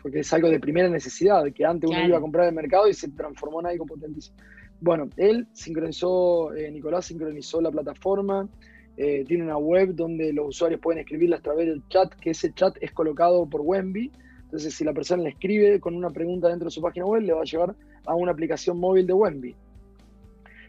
porque 0.00 0.20
es 0.20 0.32
algo 0.32 0.48
de 0.48 0.60
primera 0.60 0.88
necesidad, 0.88 1.44
que 1.52 1.64
antes 1.64 1.90
uno 1.90 2.06
iba 2.06 2.18
a 2.18 2.20
comprar 2.20 2.48
el 2.48 2.54
mercado 2.54 2.88
y 2.88 2.94
se 2.94 3.08
transformó 3.08 3.60
en 3.60 3.66
algo 3.66 3.84
potentísimo. 3.84 4.36
Bueno, 4.80 5.08
él 5.16 5.46
sincronizó, 5.52 6.54
eh, 6.54 6.70
Nicolás 6.70 7.06
sincronizó 7.06 7.60
la 7.60 7.70
plataforma, 7.70 8.48
eh, 8.96 9.24
tiene 9.26 9.44
una 9.44 9.58
web 9.58 9.94
donde 9.94 10.32
los 10.32 10.48
usuarios 10.48 10.80
pueden 10.80 11.00
escribirla 11.00 11.36
a 11.36 11.40
través 11.40 11.66
del 11.66 11.82
chat, 11.88 12.14
que 12.14 12.30
ese 12.30 12.52
chat 12.54 12.76
es 12.80 12.92
colocado 12.92 13.48
por 13.48 13.60
Wemby 13.62 14.10
entonces, 14.52 14.74
si 14.74 14.84
la 14.84 14.92
persona 14.92 15.22
le 15.22 15.30
escribe 15.30 15.80
con 15.80 15.96
una 15.96 16.10
pregunta 16.10 16.48
dentro 16.48 16.66
de 16.66 16.70
su 16.70 16.82
página 16.82 17.06
web, 17.06 17.22
le 17.22 17.32
va 17.32 17.40
a 17.40 17.44
llevar 17.44 17.74
a 18.04 18.14
una 18.14 18.32
aplicación 18.32 18.78
móvil 18.78 19.06
de 19.06 19.14
Wemby. 19.14 19.56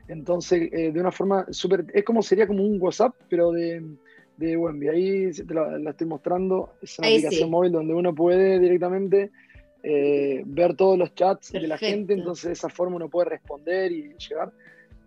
Entonces, 0.07 0.69
eh, 0.71 0.93
de 0.93 0.99
una 1.01 1.11
forma 1.11 1.45
súper. 1.51 1.87
Es 1.93 2.05
como 2.05 2.23
sería 2.23 2.47
como 2.47 2.63
un 2.63 2.81
WhatsApp, 2.81 3.13
pero 3.27 3.51
de, 3.51 3.83
de 4.37 4.57
Wemby. 4.57 4.87
Ahí 4.89 5.31
te 5.31 5.53
la, 5.53 5.89
estoy 5.89 6.07
mostrando. 6.07 6.73
Es 6.81 6.97
una 6.99 7.07
aplicación 7.07 7.49
móvil 7.49 7.71
donde 7.71 7.93
uno 7.93 8.13
puede 8.13 8.59
directamente 8.59 9.31
eh, 9.83 10.43
ver 10.45 10.75
todos 10.75 10.97
los 10.97 11.13
chats 11.15 11.51
de 11.51 11.67
la 11.67 11.77
gente. 11.77 12.13
Entonces, 12.13 12.45
de 12.45 12.53
esa 12.53 12.69
forma 12.69 12.95
uno 12.95 13.09
puede 13.09 13.29
responder 13.29 13.91
y 13.91 14.15
llegar. 14.17 14.51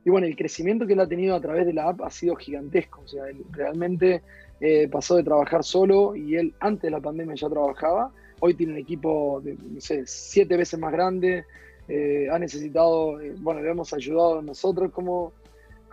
Y 0.04 0.10
bueno, 0.10 0.26
el 0.26 0.36
crecimiento 0.36 0.86
que 0.86 0.92
él 0.92 1.00
ha 1.00 1.08
tenido 1.08 1.34
a 1.34 1.40
través 1.40 1.66
de 1.66 1.72
la 1.72 1.88
app 1.88 2.02
ha 2.02 2.10
sido 2.10 2.36
gigantesco. 2.36 3.02
O 3.04 3.08
sea, 3.08 3.26
él 3.28 3.44
realmente 3.50 4.22
eh, 4.60 4.88
pasó 4.88 5.16
de 5.16 5.24
trabajar 5.24 5.64
solo 5.64 6.14
y 6.14 6.36
él 6.36 6.54
antes 6.60 6.82
de 6.82 6.90
la 6.90 7.00
pandemia 7.00 7.34
ya 7.34 7.48
trabajaba 7.48 8.12
Hoy 8.40 8.54
tiene 8.54 8.74
un 8.74 8.78
equipo, 8.78 9.40
de, 9.42 9.54
no 9.54 9.80
sé, 9.80 10.02
siete 10.06 10.56
veces 10.56 10.78
más 10.78 10.92
grande. 10.92 11.44
Eh, 11.88 12.28
ha 12.30 12.38
necesitado, 12.38 13.20
eh, 13.20 13.34
bueno, 13.38 13.62
le 13.62 13.70
hemos 13.70 13.92
ayudado 13.94 14.42
nosotros 14.42 14.92
como, 14.92 15.32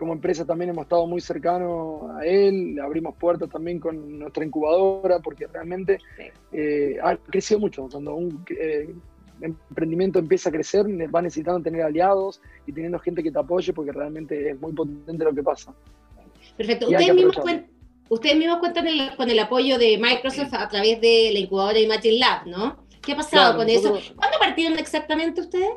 como 0.03 0.12
empresa 0.12 0.43
también 0.43 0.72
hemos 0.72 0.83
estado 0.83 1.07
muy 1.07 1.22
cercanos 1.22 2.12
a 2.19 2.25
él, 2.25 2.77
abrimos 2.83 3.15
puertas 3.15 3.50
también 3.50 3.79
con 3.79 4.19
nuestra 4.19 4.43
incubadora 4.43 5.19
porque 5.19 5.48
realmente 5.48 5.98
eh, 6.51 6.98
ha 7.01 7.15
crecido 7.15 7.62
mucho. 7.62 7.88
Cuando 7.89 8.13
un 8.13 8.43
emprendimiento 9.39 10.19
empieza 10.19 10.50
a 10.50 10.51
crecer, 10.51 10.86
va 10.86 11.22
necesitando 11.22 11.62
tener 11.62 11.83
aliados 11.83 12.41
y 12.67 12.74
teniendo 12.74 13.00
gente 13.00 13.24
que 13.24 13.31
te 13.31 13.39
apoye 13.39 13.72
porque 13.72 13.93
realmente 13.93 14.50
es 14.50 14.60
muy 14.60 14.74
potente 14.74 15.24
lo 15.24 15.33
que 15.33 15.41
pasa. 15.41 15.74
Perfecto. 16.57 16.89
Ustedes 16.89 17.15
mismos, 17.15 17.38
ustedes 18.10 18.36
mismos 18.36 18.57
cuentan 18.57 18.86
con 19.15 19.29
el 19.29 19.39
apoyo 19.39 19.77
de 19.77 19.98
Microsoft 19.98 20.53
a 20.53 20.67
través 20.67 21.00
de 21.00 21.29
la 21.31 21.39
incubadora 21.39 21.79
Imagine 21.79 22.19
Lab, 22.19 22.45
¿no? 22.45 22.86
¿Qué 23.01 23.13
ha 23.13 23.15
pasado 23.15 23.55
con 23.55 23.69
eso? 23.69 23.98
¿Cuándo 24.17 24.38
partieron 24.38 24.77
exactamente 24.77 25.39
ustedes? 25.39 25.72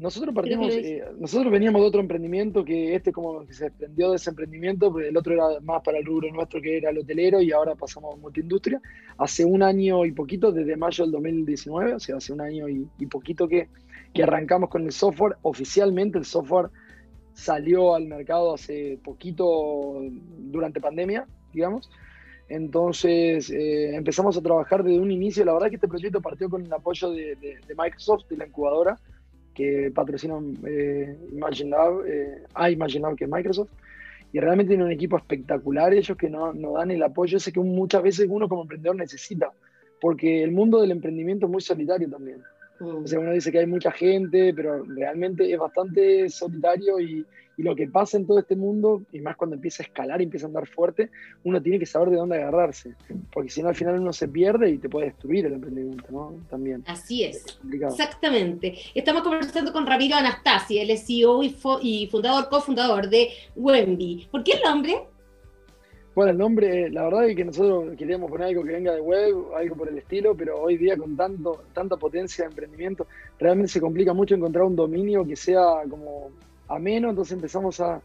Nosotros 0.00 0.34
partimos, 0.34 0.72
eh, 0.74 1.04
nosotros 1.18 1.52
veníamos 1.52 1.82
de 1.82 1.88
otro 1.88 2.00
emprendimiento 2.00 2.64
que 2.64 2.94
este 2.94 3.12
como 3.12 3.46
que 3.46 3.52
se 3.52 3.64
desprendió 3.64 4.10
de 4.10 4.16
ese 4.16 4.30
emprendimiento, 4.30 4.90
porque 4.90 5.08
el 5.08 5.16
otro 5.16 5.34
era 5.34 5.60
más 5.60 5.82
para 5.82 5.98
el 5.98 6.06
rubro 6.06 6.32
nuestro 6.32 6.60
que 6.60 6.78
era 6.78 6.90
el 6.90 6.98
hotelero 6.98 7.40
y 7.42 7.52
ahora 7.52 7.74
pasamos 7.74 8.14
a 8.14 8.16
multiindustria. 8.16 8.80
Hace 9.18 9.44
un 9.44 9.62
año 9.62 10.06
y 10.06 10.12
poquito, 10.12 10.52
desde 10.52 10.76
mayo 10.76 11.04
del 11.04 11.12
2019, 11.12 11.94
o 11.94 12.00
sea, 12.00 12.16
hace 12.16 12.32
un 12.32 12.40
año 12.40 12.66
y, 12.68 13.06
poquito 13.06 13.46
que 13.46 13.68
que 14.12 14.22
arrancamos 14.22 14.70
con 14.70 14.84
el 14.84 14.92
software. 14.92 15.36
Oficialmente 15.42 16.18
el 16.18 16.24
software 16.24 16.70
salió 17.32 17.94
al 17.94 18.06
mercado 18.06 18.54
hace 18.54 18.98
poquito 19.04 20.02
durante 20.38 20.80
pandemia, 20.80 21.26
digamos. 21.52 21.90
Entonces 22.48 23.48
eh, 23.50 23.94
empezamos 23.94 24.36
a 24.36 24.42
trabajar 24.42 24.82
desde 24.82 24.98
un 24.98 25.10
inicio. 25.10 25.44
La 25.44 25.52
verdad 25.52 25.68
que 25.68 25.76
este 25.76 25.88
proyecto 25.88 26.20
partió 26.20 26.50
con 26.50 26.64
el 26.64 26.72
apoyo 26.72 27.10
de, 27.10 27.36
Microsoft, 27.78 28.28
de 28.28 28.36
la 28.36 28.46
incubadora, 28.46 28.98
que 29.60 29.90
patrocina 29.94 30.38
eh, 30.66 31.16
Imagine 31.32 31.70
Lab, 31.70 32.06
eh, 32.06 32.42
a 32.54 32.70
Imagine 32.70 33.02
Lab, 33.02 33.16
que 33.16 33.24
es 33.24 33.30
Microsoft. 33.30 33.70
Y 34.32 34.40
realmente 34.40 34.70
tienen 34.70 34.86
un 34.86 34.92
equipo 34.92 35.16
espectacular, 35.16 35.92
ellos 35.92 36.16
que 36.16 36.30
nos 36.30 36.54
no 36.54 36.72
dan 36.72 36.90
el 36.90 37.02
apoyo 37.02 37.36
ese 37.36 37.52
que 37.52 37.60
muchas 37.60 38.02
veces 38.02 38.26
uno 38.30 38.48
como 38.48 38.62
emprendedor 38.62 38.96
necesita, 38.96 39.50
porque 40.00 40.42
el 40.42 40.52
mundo 40.52 40.80
del 40.80 40.92
emprendimiento 40.92 41.46
es 41.46 41.52
muy 41.52 41.60
solitario 41.60 42.08
también. 42.08 42.42
O 42.80 43.06
sea, 43.06 43.18
uno 43.18 43.32
dice 43.32 43.52
que 43.52 43.58
hay 43.58 43.66
mucha 43.66 43.90
gente, 43.90 44.54
pero 44.54 44.82
realmente 44.84 45.52
es 45.52 45.58
bastante 45.58 46.30
solitario 46.30 46.98
y, 46.98 47.26
lo 47.62 47.74
que 47.74 47.88
pasa 47.88 48.16
en 48.16 48.26
todo 48.26 48.38
este 48.38 48.56
mundo, 48.56 49.02
y 49.12 49.20
más 49.20 49.36
cuando 49.36 49.56
empieza 49.56 49.82
a 49.82 49.86
escalar 49.86 50.20
y 50.20 50.24
empieza 50.24 50.46
a 50.46 50.48
andar 50.48 50.66
fuerte, 50.66 51.10
uno 51.44 51.60
tiene 51.60 51.78
que 51.78 51.86
saber 51.86 52.10
de 52.10 52.16
dónde 52.16 52.36
agarrarse, 52.36 52.94
porque 53.32 53.50
si 53.50 53.62
no 53.62 53.68
al 53.68 53.74
final 53.74 53.98
uno 53.98 54.12
se 54.12 54.28
pierde 54.28 54.70
y 54.70 54.78
te 54.78 54.88
puede 54.88 55.06
destruir 55.06 55.46
el 55.46 55.54
emprendimiento, 55.54 56.06
¿no? 56.10 56.34
También. 56.48 56.84
Así 56.86 57.24
es. 57.24 57.58
Exactamente. 57.72 58.76
Estamos 58.94 59.22
conversando 59.22 59.72
con 59.72 59.86
Ramiro 59.86 60.16
Anastasi, 60.16 60.78
es 60.78 61.06
CEO 61.06 61.42
y, 61.42 61.56
y 61.82 62.06
fundador, 62.08 62.48
cofundador 62.48 63.08
de 63.08 63.30
Wemby. 63.56 64.28
¿Por 64.30 64.44
qué 64.44 64.52
el 64.52 64.62
nombre? 64.62 65.06
Bueno, 66.14 66.32
el 66.32 66.38
nombre, 66.38 66.90
la 66.90 67.04
verdad 67.04 67.28
es 67.28 67.36
que 67.36 67.44
nosotros 67.44 67.96
queríamos 67.96 68.30
poner 68.30 68.48
algo 68.48 68.64
que 68.64 68.72
venga 68.72 68.92
de 68.92 69.00
web, 69.00 69.54
algo 69.56 69.76
por 69.76 69.88
el 69.88 69.98
estilo, 69.98 70.34
pero 70.34 70.60
hoy 70.60 70.76
día 70.76 70.96
con 70.96 71.16
tanto, 71.16 71.62
tanta 71.72 71.96
potencia 71.96 72.44
de 72.44 72.50
emprendimiento, 72.50 73.06
realmente 73.38 73.72
se 73.72 73.80
complica 73.80 74.12
mucho 74.12 74.34
encontrar 74.34 74.64
un 74.64 74.74
dominio 74.74 75.24
que 75.24 75.36
sea 75.36 75.82
como 75.88 76.30
ameno, 76.70 77.10
entonces 77.10 77.32
empezamos 77.32 77.80
a, 77.80 78.00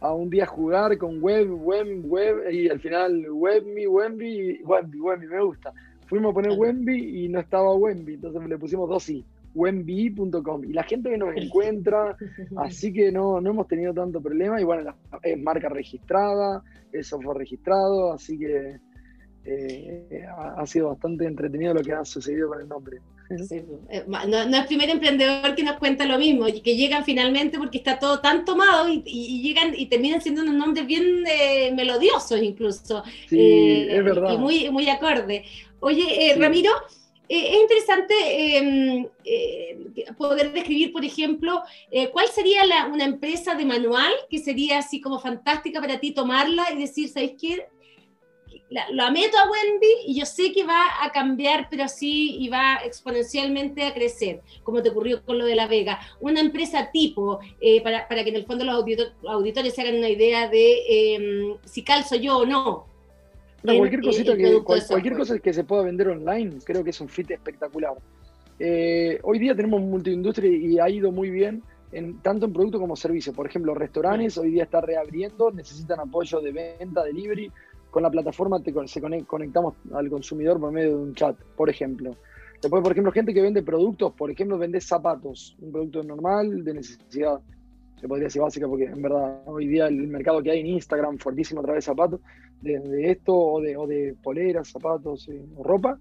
un 0.00 0.30
día 0.30 0.46
jugar 0.46 0.96
con 0.98 1.20
web, 1.20 1.48
web, 1.50 2.04
web, 2.04 2.52
y 2.52 2.68
al 2.68 2.78
final 2.80 3.26
webmi, 3.30 3.86
webmi, 3.86 4.62
webmi, 4.62 5.00
webmi, 5.00 5.26
me 5.26 5.42
gusta. 5.42 5.72
Fuimos 6.06 6.30
a 6.30 6.34
poner 6.34 6.58
webmi 6.58 7.24
y 7.24 7.28
no 7.28 7.40
estaba 7.40 7.74
webmi, 7.74 8.14
entonces 8.14 8.48
le 8.48 8.58
pusimos 8.58 8.88
dos 8.88 9.08
i 9.10 9.24
wenbi.com 9.54 10.64
y 10.64 10.72
la 10.72 10.84
gente 10.84 11.10
que 11.10 11.18
nos 11.18 11.36
encuentra, 11.36 12.16
así 12.56 12.92
que 12.92 13.10
no, 13.10 13.40
no 13.40 13.50
hemos 13.50 13.66
tenido 13.66 13.92
tanto 13.92 14.20
problema 14.20 14.60
y 14.60 14.64
bueno, 14.64 14.94
es 15.22 15.42
marca 15.42 15.68
registrada, 15.68 16.62
es 16.92 17.08
software 17.08 17.38
registrado, 17.38 18.12
así 18.12 18.38
que 18.38 18.78
eh, 19.44 20.26
ha, 20.36 20.66
sido 20.66 20.88
bastante 20.88 21.26
entretenido 21.26 21.74
lo 21.74 21.82
que 21.82 21.92
ha 21.92 22.04
sucedido 22.04 22.48
con 22.48 22.60
el 22.60 22.68
nombre. 22.68 22.98
Pues, 23.28 23.52
eh, 23.52 23.64
no, 24.06 24.18
es 24.20 24.46
el 24.46 24.66
primer 24.66 24.88
emprendedor 24.88 25.54
que 25.54 25.62
nos 25.62 25.76
cuenta 25.78 26.06
lo 26.06 26.18
mismo, 26.18 26.48
y 26.48 26.60
que 26.60 26.76
llegan 26.76 27.04
finalmente 27.04 27.58
porque 27.58 27.78
está 27.78 27.98
todo 27.98 28.20
tan 28.20 28.44
tomado 28.44 28.88
y, 28.88 29.42
llegan 29.42 29.74
y 29.76 29.86
terminan 29.86 30.22
siendo 30.22 30.42
unos 30.42 30.54
nombres 30.54 30.86
bien 30.86 31.24
eh, 31.26 31.72
melodiosos 31.74 32.40
incluso. 32.42 33.02
Sí, 33.28 33.86
es 33.88 34.02
verdad. 34.02 34.32
Y 34.32 34.38
muy, 34.38 34.70
muy 34.70 34.88
acorde. 34.88 35.44
Oye, 35.80 36.34
Ramiro, 36.38 36.70
eh, 37.28 37.50
es 37.50 37.60
interesante 37.60 38.56
em, 38.56 39.06
eh, 39.24 39.76
poder 40.16 40.50
describir, 40.52 40.92
por 40.92 41.04
ejemplo, 41.04 41.62
eh, 41.90 42.08
cuál 42.08 42.26
sería 42.28 42.62
una 42.90 43.04
empresa 43.04 43.54
de 43.54 43.66
manual 43.66 44.12
que 44.30 44.38
sería 44.38 44.78
así 44.78 45.00
como 45.00 45.20
fantástica 45.20 45.80
para 45.80 46.00
ti 46.00 46.12
tomarla 46.12 46.72
y 46.72 46.78
decir, 46.78 47.08
¿sabes 47.08 47.32
qué? 47.38 47.66
La, 48.70 49.10
meto 49.10 49.38
a 49.38 49.50
Wendy 49.50 49.86
y 50.06 50.18
yo 50.18 50.26
sé 50.26 50.52
que 50.52 50.64
va 50.64 50.84
a 51.02 51.10
cambiar, 51.10 51.68
pero 51.70 51.88
sí, 51.88 52.36
y 52.38 52.48
va 52.48 52.80
exponencialmente 52.84 53.84
a 53.84 53.94
crecer, 53.94 54.42
como 54.62 54.82
te 54.82 54.90
ocurrió 54.90 55.24
con 55.24 55.38
lo 55.38 55.46
de 55.46 55.54
La 55.54 55.66
Vega. 55.66 56.00
Una 56.20 56.40
empresa 56.40 56.90
tipo, 56.92 57.40
para, 57.82 58.06
para, 58.08 58.24
que 58.24 58.30
en 58.30 58.36
el 58.36 58.46
fondo 58.46 58.64
los 58.64 58.74
auditores 58.74 59.74
se 59.74 59.82
hagan 59.82 59.96
una 59.96 60.10
idea 60.10 60.48
de 60.48 61.14
em, 61.14 61.56
si 61.64 61.82
calzo 61.82 62.16
yo 62.16 62.38
o 62.38 62.46
no, 62.46 62.86
cualquier 63.62 64.02
cosita 64.02 64.36
que, 64.36 64.62
cualquier 64.62 65.16
cosa 65.16 65.38
que 65.38 65.52
se 65.52 65.64
pueda 65.64 65.82
vender 65.82 66.08
online, 66.08 66.58
creo 66.64 66.84
que 66.84 66.90
es 66.90 67.00
un 67.00 67.08
fit 67.08 67.30
espectacular. 67.30 67.94
Eh, 68.58 69.18
hoy 69.22 69.38
día 69.38 69.54
tenemos 69.54 69.80
multiindustria 69.80 70.50
y 70.50 70.78
ha 70.78 70.88
ido 70.88 71.12
muy 71.12 71.30
bien 71.30 71.62
en, 71.92 72.20
tanto 72.20 72.46
en 72.46 72.52
producto 72.52 72.78
como 72.78 72.96
servicio. 72.96 73.32
Por 73.32 73.46
ejemplo, 73.46 73.74
restaurantes 73.74 74.38
hoy 74.38 74.50
día 74.50 74.64
están 74.64 74.82
reabriendo, 74.82 75.50
necesitan 75.50 76.00
apoyo 76.00 76.40
de 76.40 76.52
venta, 76.52 77.04
delivery. 77.04 77.50
Con 77.90 78.02
la 78.02 78.10
plataforma 78.10 78.62
te, 78.62 78.72
se 78.86 79.00
conectamos 79.26 79.74
al 79.94 80.10
consumidor 80.10 80.60
por 80.60 80.72
medio 80.72 80.90
de 80.90 81.02
un 81.02 81.14
chat, 81.14 81.36
por 81.56 81.70
ejemplo. 81.70 82.16
Después, 82.60 82.82
por 82.82 82.92
ejemplo, 82.92 83.12
gente 83.12 83.32
que 83.32 83.40
vende 83.40 83.62
productos, 83.62 84.12
por 84.14 84.30
ejemplo, 84.30 84.58
vende 84.58 84.80
zapatos, 84.80 85.56
un 85.60 85.72
producto 85.72 86.02
normal 86.02 86.64
de 86.64 86.74
necesidad 86.74 87.40
se 88.00 88.06
podría 88.06 88.26
decir 88.26 88.42
básica, 88.42 88.68
porque 88.68 88.84
en 88.84 89.02
verdad 89.02 89.42
hoy 89.46 89.66
día 89.66 89.88
el 89.88 90.06
mercado 90.06 90.42
que 90.42 90.50
hay 90.50 90.60
en 90.60 90.66
Instagram, 90.66 91.18
fuertísimo 91.18 91.60
a 91.60 91.64
través 91.64 91.84
de 91.84 91.86
zapatos, 91.86 92.20
de, 92.60 93.10
esto 93.10 93.34
o 93.34 93.60
de, 93.60 94.14
poleras, 94.22 94.68
zapatos 94.68 95.28
eh, 95.28 95.44
ropa. 95.62 95.98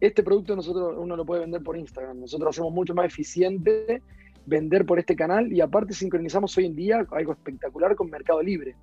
este 0.00 0.22
producto 0.22 0.56
nosotros 0.56 0.96
uno 0.98 1.16
lo 1.16 1.24
puede 1.24 1.42
vender 1.42 1.62
por 1.62 1.76
Instagram. 1.76 2.20
Nosotros 2.20 2.50
hacemos 2.50 2.72
mucho 2.72 2.94
más 2.94 3.06
eficiente 3.06 4.02
vender 4.46 4.86
por 4.86 4.98
este 4.98 5.16
canal 5.16 5.52
y 5.52 5.60
aparte 5.60 5.92
sincronizamos 5.92 6.56
hoy 6.56 6.66
en 6.66 6.76
día 6.76 7.06
algo 7.10 7.32
espectacular 7.32 7.94
con 7.94 8.08
Mercado 8.08 8.42
Libre 8.42 8.74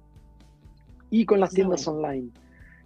y 1.10 1.26
con 1.26 1.40
las 1.40 1.54
tiendas 1.54 1.88
online. 1.88 2.30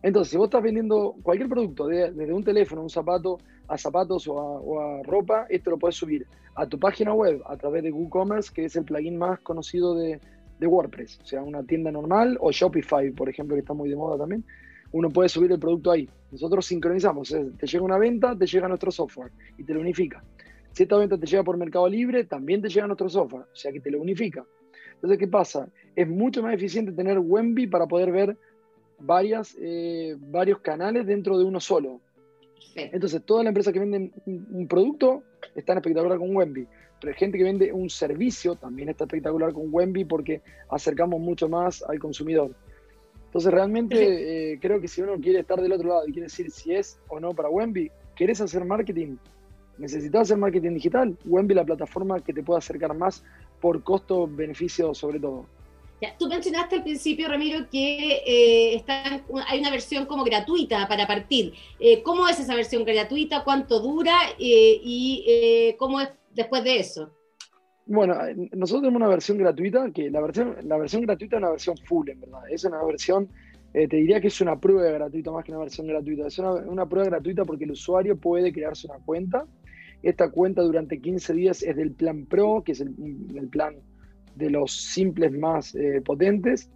Entonces, 0.03 0.31
si 0.31 0.37
vos 0.37 0.47
estás 0.47 0.63
vendiendo 0.63 1.15
cualquier 1.21 1.49
producto, 1.49 1.87
desde 1.87 2.33
un 2.33 2.43
teléfono, 2.43 2.81
un 2.81 2.89
zapato, 2.89 3.37
a 3.67 3.77
zapatos 3.77 4.27
o 4.27 4.79
a, 4.79 5.03
ropa, 5.03 5.45
esto 5.49 5.71
lo 5.71 5.77
puedes 5.77 5.95
subir 5.95 6.27
a 6.55 6.65
tu 6.67 6.77
página 6.79 7.13
web 7.13 7.41
a 7.45 7.55
través 7.55 7.83
de 7.83 7.91
WooCommerce, 7.91 8.51
que 8.53 8.65
es 8.65 8.75
el 8.75 8.83
plugin 8.83 9.17
más 9.17 9.39
conocido 9.39 9.95
de, 9.95 10.19
WordPress. 10.59 11.19
O 11.23 11.25
sea, 11.25 11.41
una 11.41 11.63
tienda 11.63 11.91
normal 11.91 12.37
o 12.39 12.51
Shopify, 12.51 13.09
por 13.11 13.27
ejemplo, 13.27 13.55
que 13.55 13.61
está 13.61 13.73
muy 13.73 13.89
de 13.89 13.95
moda 13.95 14.19
también. 14.19 14.43
Uno 14.91 15.09
puede 15.09 15.27
subir 15.27 15.51
el 15.51 15.57
producto 15.57 15.89
ahí. 15.89 16.07
Nosotros 16.31 16.67
sincronizamos. 16.67 17.35
te 17.57 17.65
llega 17.65 17.83
una 17.83 17.97
venta, 17.97 18.37
te 18.37 18.45
llega 18.45 18.67
nuestro 18.67 18.91
software 18.91 19.31
y 19.57 19.63
te 19.63 19.73
lo 19.73 19.79
unifica. 19.79 20.23
Si 20.71 20.83
esta 20.83 20.97
venta 20.97 21.17
te 21.17 21.25
llega 21.25 21.43
por 21.43 21.57
Mercado 21.57 21.87
Libre, 21.87 22.25
también 22.25 22.61
te 22.61 22.69
llega 22.69 22.85
nuestro 22.85 23.09
software. 23.09 23.45
O 23.51 23.55
sea 23.55 23.71
que 23.71 23.79
te 23.79 23.89
lo 23.89 23.99
unifica. 24.01 24.45
Entonces, 25.01 25.17
¿qué 25.17 25.27
pasa? 25.27 25.67
Es 25.95 26.07
mucho 26.07 26.43
más 26.43 26.53
eficiente 26.53 26.91
tener 26.91 27.17
Wemby 27.17 27.65
para 27.65 27.87
poder 27.87 28.11
ver 28.11 28.37
varias, 28.99 29.57
eh, 29.59 30.15
varios 30.19 30.59
canales 30.59 31.07
dentro 31.07 31.39
de 31.39 31.43
uno 31.43 31.59
solo. 31.59 31.99
Entonces, 32.75 33.23
toda 33.25 33.41
la 33.41 33.49
empresa 33.49 33.73
que 33.73 33.79
vende 33.79 34.11
un, 34.27 34.67
producto 34.67 35.23
está 35.55 35.73
espectacular 35.73 36.19
con 36.19 36.35
Wemby, 36.35 36.67
pero 36.99 37.11
hay 37.11 37.17
gente 37.17 37.37
que 37.39 37.43
vende 37.43 37.73
un 37.73 37.89
servicio 37.89 38.55
también 38.55 38.89
está 38.89 39.05
espectacular 39.05 39.51
con 39.53 39.73
Wemby 39.73 40.05
porque 40.05 40.41
acercamos 40.69 41.19
mucho 41.19 41.49
más 41.49 41.81
al 41.81 41.97
consumidor. 41.97 42.55
Entonces, 43.25 43.51
realmente 43.51 44.51
eh, 44.53 44.59
creo 44.61 44.79
que 44.79 44.87
si 44.87 45.01
uno 45.01 45.19
quiere 45.19 45.39
estar 45.39 45.59
del 45.59 45.73
otro 45.73 45.89
lado 45.89 46.07
y 46.07 46.11
quiere 46.11 46.27
decir 46.27 46.51
si 46.51 46.75
es 46.75 46.99
o 47.07 47.19
no 47.19 47.33
para 47.33 47.49
Wemby, 47.49 47.91
¿querés 48.15 48.39
hacer 48.39 48.63
marketing? 48.65 49.17
¿Necesitas 49.79 50.21
hacer 50.21 50.37
marketing 50.37 50.75
digital? 50.75 51.17
Wemby 51.25 51.55
la 51.55 51.65
plataforma 51.65 52.19
que 52.19 52.33
te 52.33 52.43
puede 52.43 52.59
acercar 52.59 52.95
más 52.95 53.23
por 53.61 53.83
costo-beneficio 53.83 54.93
sobre 54.93 55.19
todo 55.19 55.45
tú 56.17 56.27
mencionaste 56.27 56.77
al 56.77 56.83
principio, 56.83 57.27
Ramiro, 57.27 57.67
que 57.69 58.23
eh, 58.25 58.83
hay 59.47 59.59
una 59.59 59.69
versión 59.69 60.05
como 60.05 60.23
gratuita 60.23 60.87
para 60.87 61.05
partir. 61.05 61.53
Eh, 61.79 62.01
¿Cómo 62.01 62.27
es 62.27 62.39
esa 62.39 62.55
versión 62.55 62.83
gratuita? 62.83 63.43
¿Cuánto 63.43 63.79
dura? 63.79 64.15
Eh, 64.39 64.79
¿Y 64.83 65.75
cómo 65.77 66.01
es 66.01 66.09
después 66.33 66.63
de 66.63 66.79
eso? 66.79 67.11
Bueno, 67.85 68.15
nosotros 68.53 68.83
tenemos 68.83 69.01
una 69.01 69.09
versión 69.09 69.37
gratuita, 69.37 69.91
que 69.91 70.09
la 70.09 70.21
versión, 70.21 70.55
la 70.63 70.77
versión 70.77 71.01
gratuita 71.01 71.35
es 71.35 71.41
una 71.41 71.51
versión 71.51 71.77
full, 71.77 72.09
en 72.09 72.21
verdad. 72.21 72.41
Es 72.49 72.63
una 72.63 72.83
versión, 72.83 73.29
te 73.73 73.87
diría 73.87 74.21
que 74.21 74.27
es 74.27 74.41
una 74.41 74.59
prueba 74.59 74.89
gratuita 74.91 75.31
más 75.31 75.43
que 75.43 75.51
una 75.51 75.61
versión 75.61 75.87
gratuita. 75.87 76.27
Es 76.27 76.39
una, 76.39 76.85
prueba 76.85 77.09
gratuita 77.09 77.43
porque 77.45 77.65
el 77.65 77.71
usuario 77.71 78.15
puede 78.17 78.51
crearse 78.51 78.87
una 78.87 78.97
cuenta. 79.05 79.45
Esta 80.03 80.29
cuenta 80.31 80.61
durante 80.61 80.99
15 80.99 81.33
días 81.33 81.63
es 81.63 81.75
del 81.75 81.91
plan 81.91 82.25
Pro, 82.25 82.63
que 82.65 82.71
es 82.71 82.81
el, 82.81 83.47
plan 83.49 83.75
de 84.35 84.49
los 84.49 84.71
simples 84.71 85.31
más 85.31 85.75
eh, 85.75 86.01
potentes, 86.03 86.69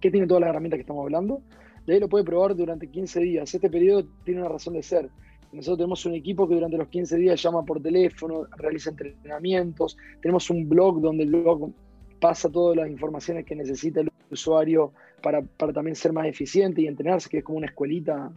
que 0.00 0.10
tiene 0.10 0.26
todas 0.26 0.42
las 0.42 0.50
herramientas 0.50 0.78
que 0.78 0.82
estamos 0.82 1.04
hablando. 1.04 1.42
De 1.86 1.94
ahí 1.94 2.00
lo 2.00 2.08
puede 2.08 2.24
probar 2.24 2.54
durante 2.54 2.86
15 2.86 3.20
días. 3.20 3.54
Este 3.54 3.70
periodo 3.70 4.06
tiene 4.24 4.40
una 4.40 4.50
razón 4.50 4.74
de 4.74 4.82
ser. 4.82 5.08
Nosotros 5.52 5.78
tenemos 5.78 6.04
un 6.04 6.14
equipo 6.14 6.46
que 6.46 6.54
durante 6.54 6.76
los 6.76 6.88
15 6.88 7.16
días 7.16 7.42
llama 7.42 7.64
por 7.64 7.80
teléfono, 7.82 8.46
realiza 8.56 8.90
entrenamientos. 8.90 9.96
Tenemos 10.20 10.50
un 10.50 10.68
blog 10.68 11.00
donde 11.00 11.24
el 11.24 11.30
blog 11.30 11.72
pasa 12.20 12.50
todas 12.50 12.76
las 12.76 12.90
informaciones 12.90 13.46
que 13.46 13.56
necesita 13.56 14.00
el 14.00 14.10
usuario 14.30 14.92
para, 15.22 15.42
también 15.72 15.96
ser 15.96 16.12
más 16.12 16.26
eficiente 16.26 16.82
y 16.82 16.86
entrenarse, 16.86 17.28
que 17.28 17.38
es 17.38 17.44
como 17.44 17.58
una 17.58 17.66
escuelita 17.68 18.30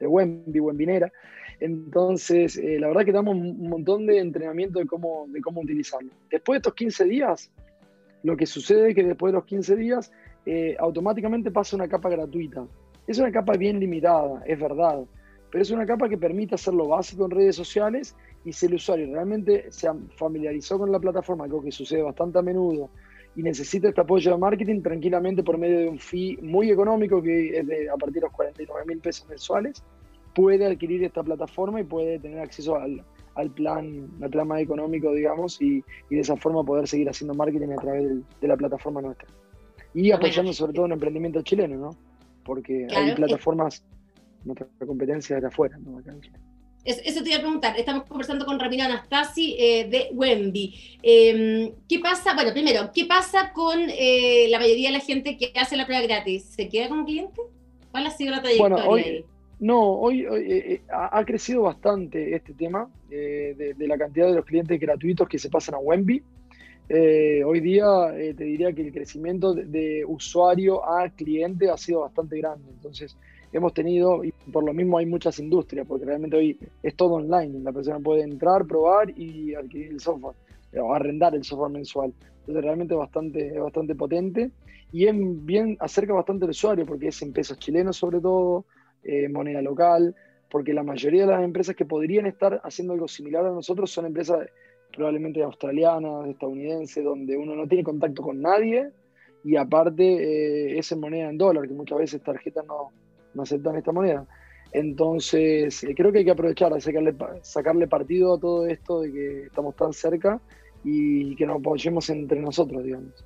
de 0.00 0.06
Wemby, 0.06 0.58
Wembinera. 0.60 1.12
Entonces, 1.60 2.58
eh, 2.58 2.78
la 2.78 2.88
verdad 2.88 3.04
que 3.04 3.12
damos 3.12 3.34
un 3.34 3.68
montón 3.68 4.06
de 4.06 4.18
entrenamiento 4.18 4.78
de 4.78 4.86
cómo, 4.86 5.26
de 5.28 5.40
cómo 5.40 5.62
utilizarlo. 5.62 6.10
Después 6.30 6.56
de 6.56 6.58
estos 6.58 6.74
15 6.74 7.04
días, 7.04 7.50
lo 8.22 8.36
que 8.36 8.46
sucede 8.46 8.90
es 8.90 8.94
que 8.94 9.04
después 9.04 9.32
de 9.32 9.38
los 9.38 9.46
15 9.46 9.76
días 9.76 10.12
eh, 10.44 10.76
automáticamente 10.78 11.50
pasa 11.50 11.76
una 11.76 11.88
capa 11.88 12.08
gratuita. 12.08 12.66
Es 13.06 13.18
una 13.18 13.30
capa 13.30 13.56
bien 13.56 13.78
limitada, 13.78 14.42
es 14.46 14.58
verdad, 14.58 15.04
pero 15.50 15.62
es 15.62 15.70
una 15.70 15.86
capa 15.86 16.08
que 16.08 16.18
permite 16.18 16.56
hacer 16.56 16.74
lo 16.74 16.88
básico 16.88 17.24
en 17.24 17.30
redes 17.30 17.56
sociales 17.56 18.16
Y 18.44 18.52
si 18.52 18.66
el 18.66 18.74
usuario 18.74 19.12
realmente 19.12 19.66
se 19.70 19.88
familiarizó 20.16 20.78
con 20.78 20.92
la 20.92 21.00
plataforma, 21.00 21.44
algo 21.44 21.62
que 21.62 21.72
sucede 21.72 22.02
bastante 22.02 22.38
a 22.38 22.42
menudo, 22.42 22.90
y 23.34 23.42
necesita 23.42 23.88
este 23.88 24.00
apoyo 24.00 24.30
de 24.30 24.38
marketing 24.38 24.82
tranquilamente 24.82 25.42
por 25.42 25.58
medio 25.58 25.78
de 25.80 25.88
un 25.88 25.98
fee 25.98 26.38
muy 26.42 26.70
económico 26.70 27.22
que 27.22 27.58
es 27.58 27.66
de 27.66 27.88
a 27.88 27.96
partir 27.96 28.14
de 28.14 28.20
los 28.22 28.32
49 28.32 28.86
mil 28.86 28.98
pesos 28.98 29.28
mensuales, 29.28 29.84
puede 30.36 30.66
adquirir 30.66 31.02
esta 31.02 31.22
plataforma 31.22 31.80
y 31.80 31.84
puede 31.84 32.18
tener 32.18 32.40
acceso 32.40 32.76
al, 32.76 33.02
al 33.36 33.50
plan, 33.50 34.06
al 34.20 34.28
plan 34.28 34.46
más 34.46 34.60
económico, 34.60 35.10
digamos, 35.14 35.60
y, 35.62 35.82
y, 36.10 36.14
de 36.14 36.20
esa 36.20 36.36
forma 36.36 36.62
poder 36.62 36.86
seguir 36.86 37.08
haciendo 37.08 37.32
marketing 37.32 37.70
a 37.70 37.76
través 37.76 38.10
de, 38.40 38.46
la 38.46 38.56
plataforma 38.56 39.00
nuestra. 39.00 39.26
Y 39.94 40.12
apoyando 40.12 40.52
sobre 40.52 40.74
todo 40.74 40.84
en 40.84 40.92
emprendimiento 40.92 41.40
chileno, 41.40 41.76
¿no? 41.76 41.90
Porque 42.44 42.86
hay 42.94 43.14
plataformas, 43.14 43.82
nuestra 44.44 44.68
competencia 44.86 45.40
de 45.40 45.46
afuera, 45.46 45.78
¿no? 45.78 45.98
Acá 45.98 46.12
en 46.12 46.20
Chile. 46.20 46.38
Eso 46.84 47.22
te 47.22 47.30
iba 47.30 47.38
a 47.38 47.40
preguntar. 47.40 47.76
Estamos 47.78 48.04
conversando 48.04 48.44
con 48.44 48.60
Ramiro 48.60 48.84
Anastasi 48.84 49.56
eh, 49.58 49.88
de 49.88 50.08
Wemby. 50.12 50.98
Em, 51.02 51.72
¿Qué 51.88 51.98
pasa? 51.98 52.34
Bueno, 52.34 52.52
primero, 52.52 52.90
¿qué 52.94 53.06
pasa 53.06 53.52
con 53.52 53.78
eh, 53.88 54.46
la 54.50 54.60
mayoría 54.60 54.90
de 54.90 54.98
la 54.98 55.04
gente 55.04 55.36
que 55.36 55.50
hace 55.58 55.76
la 55.76 55.86
prueba 55.86 56.02
gratis? 56.02 56.44
¿Se 56.44 56.68
queda 56.68 56.88
como 56.88 57.04
cliente? 57.04 57.40
¿Cuál 57.90 58.06
ha 58.06 58.10
sido 58.10 58.30
la 58.30 58.42
trayectoria? 58.42 58.84
Bueno, 58.84 58.90
hoy, 58.90 59.24
no, 59.58 59.82
hoy, 59.82 60.26
eh, 60.30 60.82
ha, 60.90 61.24
crecido 61.24 61.62
bastante 61.62 62.34
este 62.34 62.52
tema 62.52 62.90
de, 63.08 63.74
la 63.78 63.96
cantidad 63.96 64.26
de 64.26 64.34
los 64.34 64.44
clientes 64.44 64.78
gratuitos 64.78 65.28
que 65.28 65.38
se 65.38 65.48
pasan 65.48 65.76
a 65.76 65.78
Wemby. 65.78 66.22
hoy 67.44 67.60
día 67.60 67.86
te 68.36 68.44
diría 68.44 68.72
que 68.72 68.82
el 68.82 68.92
crecimiento 68.92 69.54
de, 69.54 70.04
usuario 70.06 70.86
a 70.88 71.08
cliente 71.08 71.70
ha 71.70 71.76
sido 71.76 72.00
bastante 72.00 72.38
grande. 72.38 72.70
Entonces, 72.70 73.16
hemos 73.52 73.72
tenido, 73.72 74.24
y 74.24 74.32
por 74.52 74.64
lo 74.64 74.72
mismo 74.72 74.98
hay 74.98 75.06
muchas 75.06 75.38
industrias, 75.38 75.86
porque 75.86 76.04
realmente 76.04 76.36
hoy 76.36 76.58
es 76.82 76.94
todo 76.94 77.14
online, 77.14 77.60
la 77.60 77.72
persona 77.72 77.98
puede 77.98 78.22
entrar, 78.22 78.66
probar 78.66 79.10
y 79.18 79.54
adquirir 79.54 79.92
el 79.92 80.00
software, 80.00 80.36
o 80.78 80.94
arrendar 80.94 81.34
el 81.34 81.44
software 81.44 81.72
mensual. 81.72 82.12
Entonces 82.40 82.64
realmente 82.64 82.94
es 82.94 82.98
bastante, 82.98 83.94
potente 83.96 84.50
y 84.92 85.06
es 85.06 85.14
bien, 85.44 85.76
acerca 85.80 86.12
bastante 86.12 86.44
al 86.44 86.50
usuario, 86.50 86.86
porque 86.86 87.08
es 87.08 87.20
en 87.22 87.32
pesos 87.32 87.58
chilenos 87.58 87.96
sobre 87.96 88.20
todo, 88.20 88.64
eh, 89.06 89.28
moneda 89.28 89.62
local, 89.62 90.14
porque 90.50 90.72
la 90.72 90.82
mayoría 90.82 91.26
de 91.26 91.32
las 91.32 91.44
empresas 91.44 91.76
que 91.76 91.84
podrían 91.84 92.26
estar 92.26 92.60
haciendo 92.64 92.94
algo 92.94 93.08
similar 93.08 93.44
a 93.44 93.50
nosotros 93.50 93.90
son 93.90 94.06
empresas 94.06 94.48
probablemente 94.94 95.42
australianas, 95.42 96.28
estadounidenses, 96.28 97.04
donde 97.04 97.36
uno 97.36 97.54
no 97.54 97.66
tiene 97.66 97.84
contacto 97.84 98.22
con 98.22 98.40
nadie 98.40 98.90
y 99.44 99.56
aparte 99.56 100.02
eh, 100.04 100.78
es 100.78 100.90
en 100.92 101.00
moneda 101.00 101.28
en 101.28 101.38
dólar, 101.38 101.68
que 101.68 101.74
muchas 101.74 101.98
veces 101.98 102.22
tarjetas 102.22 102.64
no, 102.66 102.90
aceptan 103.42 103.76
esta 103.76 103.92
moneda. 103.92 104.26
Entonces, 104.72 105.84
eh, 105.84 105.94
creo 105.94 106.10
que 106.10 106.18
hay 106.18 106.24
que 106.24 106.30
aprovechar, 106.30 106.80
sacarle, 106.80 107.14
sacarle 107.42 107.86
partido 107.86 108.34
a 108.34 108.40
todo 108.40 108.66
esto 108.66 109.02
de 109.02 109.12
que 109.12 109.42
estamos 109.44 109.76
tan 109.76 109.92
cerca 109.92 110.40
y 110.82 111.36
que 111.36 111.46
nos 111.46 111.60
apoyemos 111.60 112.08
entre 112.10 112.40
nosotros, 112.40 112.82
digamos. 112.82 113.25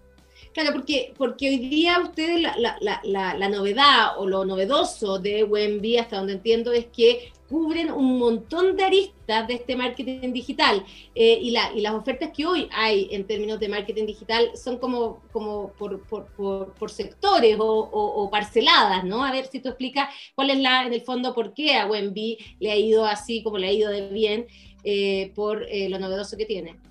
Claro, 0.52 0.72
porque, 0.72 1.14
porque 1.16 1.48
hoy 1.48 1.58
día 1.58 2.00
ustedes 2.00 2.40
la, 2.40 2.76
la, 2.80 3.00
la, 3.34 3.48
novedad 3.48 4.18
o 4.18 4.26
lo 4.26 4.44
novedoso 4.44 5.20
de 5.20 5.44
Wemby, 5.44 5.96
hasta 5.98 6.16
donde 6.16 6.32
entiendo, 6.32 6.72
es 6.72 6.86
que 6.86 7.32
cubren 7.48 7.92
un 7.92 8.18
montón 8.18 8.76
de 8.76 8.84
aristas 8.84 9.46
de 9.46 9.54
este 9.54 9.76
marketing 9.76 10.32
digital 10.32 10.84
eh, 11.14 11.38
y, 11.40 11.48
y 11.50 11.80
las 11.80 11.94
ofertas 11.94 12.30
que 12.36 12.46
hoy 12.46 12.68
hay 12.72 13.08
en 13.12 13.26
términos 13.26 13.60
de 13.60 13.68
marketing 13.68 14.06
digital 14.06 14.50
son 14.56 14.78
como, 14.78 15.22
como 15.30 15.72
por, 15.72 16.00
por, 16.02 16.26
por, 16.74 16.90
sectores 16.90 17.56
o, 17.60 18.28
parceladas, 18.30 19.04
¿no? 19.04 19.24
A 19.24 19.30
ver 19.30 19.46
si 19.46 19.60
tú 19.60 19.68
explicas 19.68 20.08
cuál 20.34 20.50
es 20.50 20.58
la, 20.58 20.84
en 20.84 20.92
el 20.92 21.02
fondo, 21.02 21.32
por 21.32 21.54
qué 21.54 21.76
a 21.76 21.86
Wemby 21.86 22.38
le 22.58 22.72
ha 22.72 22.76
ido 22.76 23.04
así 23.04 23.42
como 23.44 23.56
le 23.58 23.68
ha 23.68 23.72
ido 23.72 23.90
de 23.90 24.08
bien 24.08 24.46
eh, 24.82 25.30
por 25.36 25.64
eh, 25.68 25.88
lo 25.88 26.00
novedoso 26.00 26.36
que 26.36 26.46
tiene. 26.46 26.89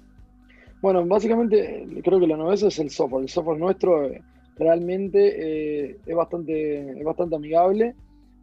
Bueno, 0.82 1.06
básicamente 1.06 1.86
creo 2.04 2.20
que 2.20 2.28
lo 2.28 2.36
novedoso 2.38 2.68
es 2.68 2.80
el 2.80 2.90
software. 2.90 3.24
El 3.24 3.30
software 3.30 3.60
nuestro 3.60 4.06
eh, 4.06 4.22
realmente 4.56 5.88
eh, 5.88 5.98
es, 6.06 6.16
bastante, 6.16 6.98
es 6.98 7.04
bastante 7.04 7.36
amigable. 7.36 7.96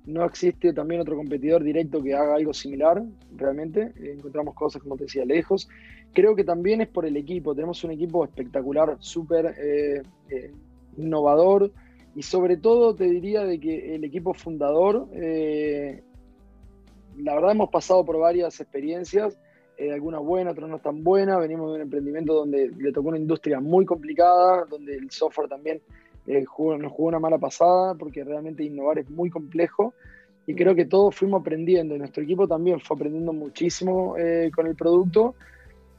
No 0.05 0.22
existe 0.25 0.75
también 0.75 1.01
otro 1.01 1.16
competidor 1.16 1.64
directo 1.64 2.03
que 2.03 2.14
haga 2.14 2.35
algo 2.37 2.53
similar, 2.53 3.03
realmente. 3.37 3.92
encontramos 3.99 4.55
cosas, 4.55 4.83
como 4.83 4.96
te 4.96 5.05
decía, 5.05 5.25
lejos. 5.25 5.66
Creo 6.12 6.37
que 6.37 6.44
también 6.44 6.83
es 6.83 6.88
por 6.88 7.07
el 7.07 7.16
equipo. 7.16 7.55
Tenemos 7.55 7.83
un 7.85 7.92
equipo 7.92 8.22
espectacular, 8.25 8.99
súper 9.01 9.55
eh, 9.59 10.03
innovador. 10.99 11.72
Y 12.14 12.22
sobre 12.22 12.59
todo 12.59 12.94
te 12.94 13.05
diría 13.05 13.44
de 13.44 13.59
que 13.59 13.94
el 13.94 14.05
equipo 14.05 14.33
fundador, 14.33 15.09
la 15.12 16.01
verdad 17.35 17.51
hemos 17.51 17.68
pasado 17.68 18.05
por 18.05 18.18
varias 18.18 18.59
experiencias 18.61 19.37
eh, 19.79 19.93
algunas 19.93 20.23
buenas, 20.23 20.53
otras 20.53 20.71
no 20.71 20.79
tan 20.79 21.05
buenas. 21.05 21.39
Venimos 21.41 21.69
de 21.71 21.77
un 21.77 21.81
emprendimiento 21.83 22.35
donde 22.35 22.71
le 22.79 22.93
tocó 22.93 23.09
una 23.09 23.19
industria 23.19 23.61
muy 23.61 23.85
complicada, 23.85 24.65
donde 24.65 24.97
el 24.97 25.11
software 25.11 25.49
también 25.49 25.81
eh, 26.27 26.45
nos 26.57 26.93
jugó 26.93 27.09
una 27.09 27.19
mala 27.19 27.39
pasada, 27.39 27.95
porque 27.95 28.25
realmente 28.25 28.65
innovar 28.65 28.99
es 28.99 29.11
muy 29.11 29.31
complejo. 29.31 29.95
Y 30.47 30.55
creo 30.55 30.75
que 30.75 30.85
todos 30.85 31.15
fuimos 31.15 31.41
aprendiendo, 31.41 31.95
y 31.95 31.99
nuestro 31.99 32.23
equipo 32.23 32.47
también 32.47 32.81
fue 32.81 32.97
aprendiendo 32.97 33.33
muchísimo 33.33 34.17
eh, 34.17 34.51
con 34.55 34.67
el 34.67 34.77
producto. 34.77 35.35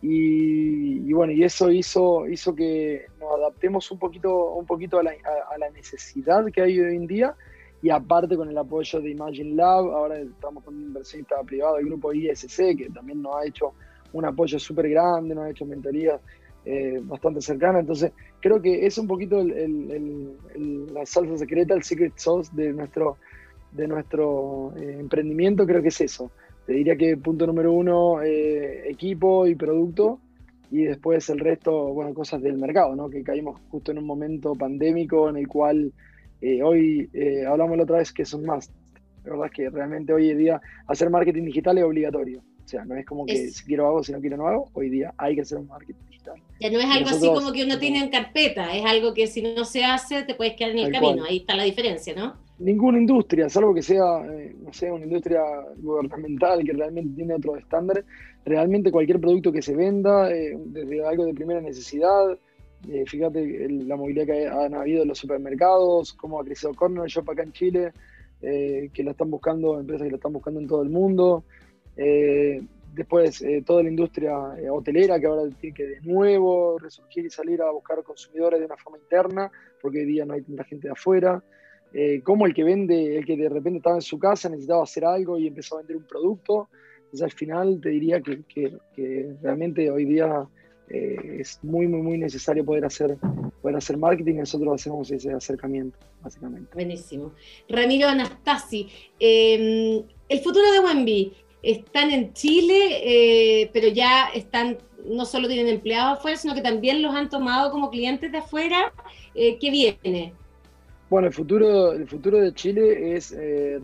Y, 0.02 1.12
bueno, 1.12 1.34
y 1.34 1.44
eso 1.44 1.72
hizo, 1.72 2.28
hizo 2.28 2.54
que 2.54 3.08
nos 3.20 3.36
adaptemos 3.36 3.90
un 3.92 3.98
poquito, 3.98 4.54
un 4.54 4.66
poquito 4.66 5.00
a 5.00 5.04
la, 5.04 5.12
a 5.12 5.58
la 5.58 5.70
necesidad 5.72 6.46
que 6.52 6.62
hay 6.62 6.80
hoy 6.80 6.96
en 6.96 7.08
día 7.08 7.36
y 7.82 7.90
aparte 7.90 8.36
con 8.36 8.50
el 8.50 8.58
apoyo 8.58 9.00
de 9.00 9.12
Imagine 9.12 9.56
Lab, 9.56 9.86
ahora 9.92 10.20
estamos 10.20 10.64
con 10.64 10.76
un 10.76 10.84
inversionista 10.84 11.42
privado, 11.44 11.78
el 11.78 11.86
grupo 11.86 12.14
ISC, 12.14 12.76
que 12.76 12.90
también 12.94 13.22
nos 13.22 13.36
ha 13.36 13.46
hecho 13.46 13.74
un 14.14 14.26
apoyo 14.26 14.58
súper 14.58 14.90
grande, 14.90 15.36
nos 15.36 15.46
ha 15.46 15.50
hecho 15.50 15.66
mentorías 15.66 16.20
eh, 16.66 17.00
bastante 17.04 17.40
cercanas, 17.42 17.82
entonces 17.82 18.12
creo 18.42 18.62
que 18.62 18.86
es 18.86 18.98
un 18.98 19.08
poquito 19.08 19.44
la 19.44 21.06
salsa 21.06 21.38
secreta, 21.38 21.76
el 21.76 21.84
secret 21.84 22.14
sauce 22.16 22.52
de 22.54 22.74
nuestro, 22.74 23.18
de 23.72 23.88
nuestro 23.88 24.74
eh, 24.78 24.98
emprendimiento, 25.00 25.66
creo 25.66 25.82
que 25.82 25.90
es 25.90 26.02
eso. 26.02 26.32
Te 26.66 26.74
diría 26.74 26.98
que 26.98 27.16
punto 27.16 27.48
número 27.48 27.72
uno, 27.72 28.22
eh, 28.22 28.90
equipo 28.90 29.48
y 29.48 29.56
producto, 29.56 30.20
y 30.70 30.84
después 30.84 31.30
el 31.30 31.40
resto, 31.40 31.94
bueno, 31.94 32.14
cosas 32.14 32.42
del 32.42 32.58
mercado, 32.58 32.96
¿no? 32.96 33.10
Que 33.10 33.24
caímos 33.24 33.62
justo 33.70 33.92
en 33.92 34.00
un 34.00 34.06
momento 34.06 34.54
pandémico 34.54 35.30
en 35.30 35.38
el 35.38 35.48
cual 35.48 35.94
eh, 36.42 36.62
hoy 36.62 37.10
eh, 37.14 37.46
hablamos 37.46 37.78
la 37.78 37.84
otra 37.84 37.98
vez 37.98 38.12
que 38.12 38.26
son 38.26 38.46
más. 38.46 38.70
La 39.24 39.32
verdad 39.32 39.48
es 39.48 39.52
que 39.52 39.70
realmente 39.70 40.14
hoy 40.14 40.30
en 40.30 40.38
día 40.38 40.62
hacer 40.88 41.10
marketing 41.10 41.46
digital 41.46 41.78
es 41.78 41.84
obligatorio. 41.84 42.40
O 42.64 42.68
sea, 42.68 42.84
no 42.86 42.96
es 42.96 43.06
como 43.06 43.26
que 43.26 43.50
si 43.50 43.64
quiero 43.64 43.88
hago, 43.88 44.04
si 44.04 44.12
no 44.12 44.20
quiero 44.20 44.38
no 44.38 44.48
hago. 44.48 44.70
Hoy 44.74 44.90
día 44.90 45.14
hay 45.18 45.36
que 45.36 45.42
hacer 45.42 45.58
un 45.58 45.68
marketing 45.68 46.00
digital. 46.10 46.36
Ya 46.60 46.70
no 46.70 46.80
es 46.80 46.86
algo 46.86 47.10
así 47.10 47.28
como 47.28 47.52
que 47.54 47.64
uno 47.64 47.80
tiene 47.80 48.00
en 48.00 48.10
carpeta, 48.10 48.76
es 48.76 48.86
algo 48.86 49.14
que 49.14 49.28
si 49.28 49.42
no 49.42 49.64
se 49.64 49.86
hace 49.86 50.24
te 50.24 50.36
puedes 50.36 50.56
quedar 50.56 50.72
en 50.72 50.80
el 50.80 50.92
camino. 50.92 51.24
Ahí 51.24 51.38
está 51.38 51.56
la 51.56 51.64
diferencia, 51.64 52.14
¿no? 52.14 52.36
Ninguna 52.60 52.98
industria, 52.98 53.48
salvo 53.50 53.74
que 53.74 53.84
sea, 53.84 54.26
eh, 54.32 54.56
no 54.60 54.74
sé, 54.74 54.92
una 54.92 55.06
industria 55.06 55.42
gubernamental 55.78 56.64
que 56.64 56.74
realmente 56.74 57.16
tiene 57.16 57.36
otros 57.36 57.60
estándares, 57.60 58.04
realmente 58.44 58.92
cualquier 58.92 59.22
producto 59.22 59.52
que 59.52 59.62
se 59.62 59.76
venda, 59.76 60.28
desde 60.28 61.06
algo 61.06 61.26
de 61.26 61.36
primera 61.36 61.62
necesidad, 61.62 62.38
eh, 62.86 63.04
fíjate 63.06 63.68
la 63.70 63.96
movilidad 63.96 64.26
que 64.26 64.48
han 64.48 64.76
habido 64.76 65.02
en 65.02 65.10
los 65.10 65.18
supermercados, 65.18 66.14
cómo 66.14 66.40
ha 66.40 66.46
crecido 66.46 66.74
Corner 66.74 67.08
Shop 67.08 67.30
acá 67.30 67.44
en 67.44 67.52
Chile, 67.52 67.92
eh, 68.42 68.90
que 68.94 69.04
la 69.04 69.12
están 69.12 69.32
buscando, 69.32 69.80
empresas 69.80 70.06
que 70.06 70.12
la 70.12 70.18
están 70.18 70.34
buscando 70.34 70.60
en 70.60 70.68
todo 70.68 70.84
el 70.84 70.90
mundo. 70.90 71.44
Eh, 71.96 72.62
después, 72.94 73.44
toda 73.66 73.84
la 73.84 73.90
industria 73.90 74.38
hotelera 74.72 75.20
que 75.20 75.28
ahora 75.28 75.50
tiene 75.60 75.76
que 75.76 75.86
de 75.86 76.02
nuevo 76.02 76.78
resurgir 76.78 77.26
y 77.26 77.30
salir 77.30 77.62
a 77.62 77.72
buscar 77.72 78.04
consumidores 78.04 78.60
de 78.60 78.66
una 78.66 78.78
forma 78.78 79.00
interna, 79.00 79.52
porque 79.82 80.00
hoy 80.00 80.06
día 80.06 80.26
no 80.26 80.34
hay 80.34 80.42
tanta 80.42 80.64
gente 80.64 80.88
de 80.88 80.94
afuera. 80.94 81.44
como 82.24 82.46
el 82.46 82.54
que 82.54 82.64
vende, 82.64 83.18
el 83.18 83.26
que 83.26 83.36
de 83.36 83.50
repente 83.50 83.78
estaba 83.78 83.98
en 83.98 84.02
su 84.02 84.20
casa, 84.20 84.50
necesitaba 84.50 84.84
hacer 84.84 85.06
algo 85.06 85.38
y 85.38 85.48
empezó 85.48 85.76
a 85.76 85.80
vender 85.80 85.98
un 85.98 86.08
producto. 86.08 86.70
Entonces, 86.98 87.24
al 87.24 87.32
final 87.32 87.80
te 87.82 87.90
diría 87.90 88.22
que, 88.22 88.44
que 88.48 89.36
realmente 89.42 89.90
hoy 89.90 90.06
día 90.06 90.48
eh, 90.90 91.40
es 91.40 91.60
muy, 91.64 91.86
muy, 91.88 92.02
muy 92.02 92.18
necesario 92.18 92.64
poder 92.64 92.86
hacer, 92.86 93.18
poder 93.62 93.76
hacer 93.76 93.98
marketing 93.98 94.36
nosotros 94.36 94.76
hacemos 94.76 95.12
ese 95.12 95.34
acercamiento, 95.34 95.98
básicamente. 96.22 96.70
Buenísimo. 96.74 97.34
Ramiro 97.68 98.08
Anastasi, 98.08 98.88
em, 99.20 100.04
el 100.30 100.40
futuro 100.40 100.72
de 100.72 100.80
Wemby, 100.80 101.34
están 101.62 102.12
en 102.12 102.32
Chile, 102.34 103.02
eh, 103.04 103.70
pero 103.74 103.90
ya 103.90 104.28
están, 104.34 104.78
no 105.06 105.26
solo 105.26 105.48
tienen 105.50 105.68
empleados 105.68 106.20
afuera, 106.20 106.38
sino 106.38 106.56
que 106.56 106.62
también 106.62 107.02
los 107.02 107.14
han 107.14 107.30
tomado 107.30 107.70
como 107.72 107.90
clientes 107.90 108.32
de 108.32 108.38
afuera. 108.38 108.94
Eh, 109.36 109.58
¿Qué 109.60 109.70
viene? 109.70 110.34
Bueno, 111.10 111.28
el 111.28 111.34
futuro, 111.34 111.94
el 111.94 112.08
futuro 112.08 112.38
de 112.38 112.54
Chile 112.54 113.16
es 113.16 113.34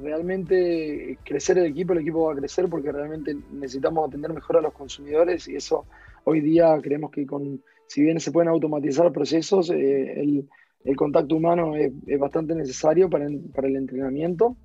realmente 0.01 1.17
crecer 1.23 1.57
el 1.57 1.67
equipo, 1.67 1.93
el 1.93 1.99
equipo 1.99 2.25
va 2.25 2.33
a 2.33 2.35
crecer 2.35 2.67
porque 2.69 2.91
realmente 2.91 3.35
necesitamos 3.51 4.09
atender 4.09 4.33
mejor 4.33 4.57
a 4.57 4.61
los 4.61 4.73
consumidores 4.73 5.47
y 5.47 5.55
eso 5.55 5.85
Hoy 6.25 6.41
día 6.41 6.79
creemos 6.81 7.11
que 7.11 7.25
con, 7.25 7.61
si 7.87 8.01
bien 8.01 8.19
se 8.19 8.31
pueden 8.31 8.49
automatizar 8.49 9.11
procesos, 9.11 9.69
eh, 9.69 10.21
el, 10.21 10.47
el, 10.85 10.95
contacto 10.95 11.35
humano 11.35 11.75
es, 11.75 11.91
bastante 12.19 12.55
necesario 12.55 13.09
para, 13.09 13.27
para, 13.53 13.67
el 13.67 13.75
entrenamiento. 13.75 14.55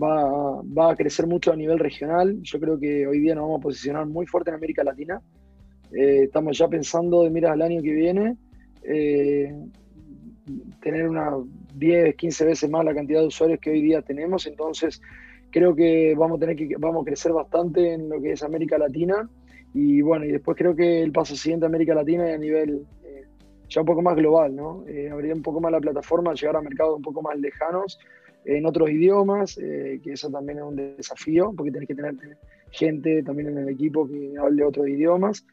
va, 0.00 0.60
va, 0.62 0.92
a 0.92 0.96
crecer 0.96 1.26
mucho 1.26 1.52
a 1.52 1.56
nivel 1.56 1.78
regional. 1.78 2.40
Yo 2.42 2.58
creo 2.58 2.78
que 2.78 3.06
hoy 3.06 3.20
día 3.20 3.34
nos 3.34 3.44
vamos 3.44 3.60
a 3.60 3.62
posicionar 3.62 4.06
muy 4.06 4.26
fuerte 4.26 4.50
en 4.50 4.56
América 4.56 4.82
Latina. 4.84 5.20
Eh, 5.92 6.24
estamos 6.24 6.58
ya 6.58 6.68
pensando 6.68 7.22
de 7.22 7.30
miras 7.30 7.52
al 7.52 7.62
año 7.62 7.82
que 7.82 7.92
viene, 7.92 8.36
eh, 8.82 9.54
tener 10.80 11.08
unas 11.08 11.34
10, 11.74 12.14
15 12.14 12.44
veces 12.44 12.70
más 12.70 12.84
la 12.84 12.94
cantidad 12.94 13.20
de 13.20 13.26
usuarios 13.26 13.60
que 13.60 13.70
hoy 13.70 13.82
día 13.82 14.02
tenemos. 14.02 14.46
Entonces, 14.46 15.00
creo 15.50 15.74
que 15.74 16.14
vamos 16.16 16.36
a 16.36 16.40
tener 16.40 16.56
que 16.56 16.76
vamos 16.78 17.02
a 17.02 17.04
crecer 17.06 17.32
bastante 17.32 17.94
en 17.94 18.08
lo 18.08 18.20
que 18.20 18.32
es 18.32 18.42
América 18.42 18.78
Latina. 18.78 19.28
Y 19.74 20.00
bueno, 20.02 20.24
y 20.24 20.32
después 20.32 20.56
creo 20.56 20.74
que 20.74 21.02
el 21.02 21.12
paso 21.12 21.36
siguiente 21.36 21.66
a 21.66 21.68
América 21.68 21.94
Latina 21.94 22.28
y 22.28 22.32
a 22.32 22.38
nivel 22.38 22.86
eh, 23.04 23.24
ya 23.68 23.80
un 23.80 23.86
poco 23.86 24.02
más 24.02 24.16
global, 24.16 24.54
¿no? 24.54 24.84
abrir 25.12 25.32
un 25.34 25.42
poco 25.42 25.60
más 25.60 25.70
la 25.70 25.80
plataforma, 25.80 26.34
llegar 26.34 26.56
a 26.56 26.62
mercados 26.62 26.96
un 26.96 27.02
poco 27.02 27.22
más 27.22 27.38
lejanos 27.38 27.98
en 28.44 28.64
otros 28.64 28.90
idiomas, 28.90 29.58
eh, 29.58 30.00
que 30.02 30.12
eso 30.12 30.30
también 30.30 30.58
es 30.58 30.64
un 30.64 30.76
desafío, 30.76 31.52
porque 31.54 31.70
tenés 31.70 31.86
que 31.86 31.94
tener 31.94 32.14
gente 32.70 33.22
también 33.22 33.50
en 33.50 33.58
el 33.58 33.68
equipo 33.68 34.08
que 34.08 34.34
hable 34.40 34.64
otros 34.64 34.88
idiomas, 34.88 35.44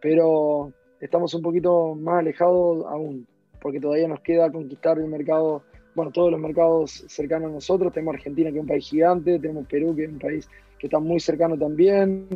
pero 0.00 0.72
estamos 1.00 1.32
un 1.32 1.42
poquito 1.42 1.94
más 1.94 2.20
alejados 2.20 2.84
aún, 2.86 3.26
porque 3.60 3.80
todavía 3.80 4.06
nos 4.06 4.20
queda 4.20 4.52
conquistar 4.52 4.98
el 4.98 5.06
mercado, 5.06 5.62
bueno, 5.94 6.10
todos 6.10 6.30
los 6.30 6.40
mercados 6.40 7.04
cercanos 7.08 7.50
a 7.50 7.54
nosotros, 7.54 7.92
tenemos 7.92 8.16
Argentina 8.16 8.50
que 8.50 8.56
es 8.56 8.62
un 8.62 8.68
país 8.68 8.86
gigante, 8.88 9.38
tenemos 9.38 9.66
Perú 9.66 9.96
que 9.96 10.04
es 10.04 10.10
un 10.10 10.18
país 10.18 10.48
que 10.78 10.88
está 10.88 10.98
muy 10.98 11.20
cercano 11.20 11.56
también. 11.56 12.28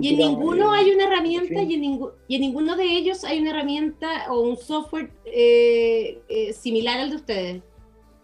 Y 0.00 0.14
en 0.14 0.18
ninguno 0.18 0.74
eh, 0.74 0.78
hay 0.78 0.90
una 0.90 1.04
herramienta 1.04 1.62
y 1.62 1.74
en, 1.74 1.84
y 2.28 2.34
en, 2.34 2.40
ninguno 2.40 2.76
de 2.76 2.84
ellos 2.84 3.24
hay 3.24 3.40
una 3.40 3.50
herramienta 3.50 4.32
o 4.32 4.40
un 4.40 4.56
software 4.56 5.10
eh, 5.24 6.20
similar 6.52 7.00
al 7.00 7.10
de 7.10 7.16
ustedes. 7.16 7.62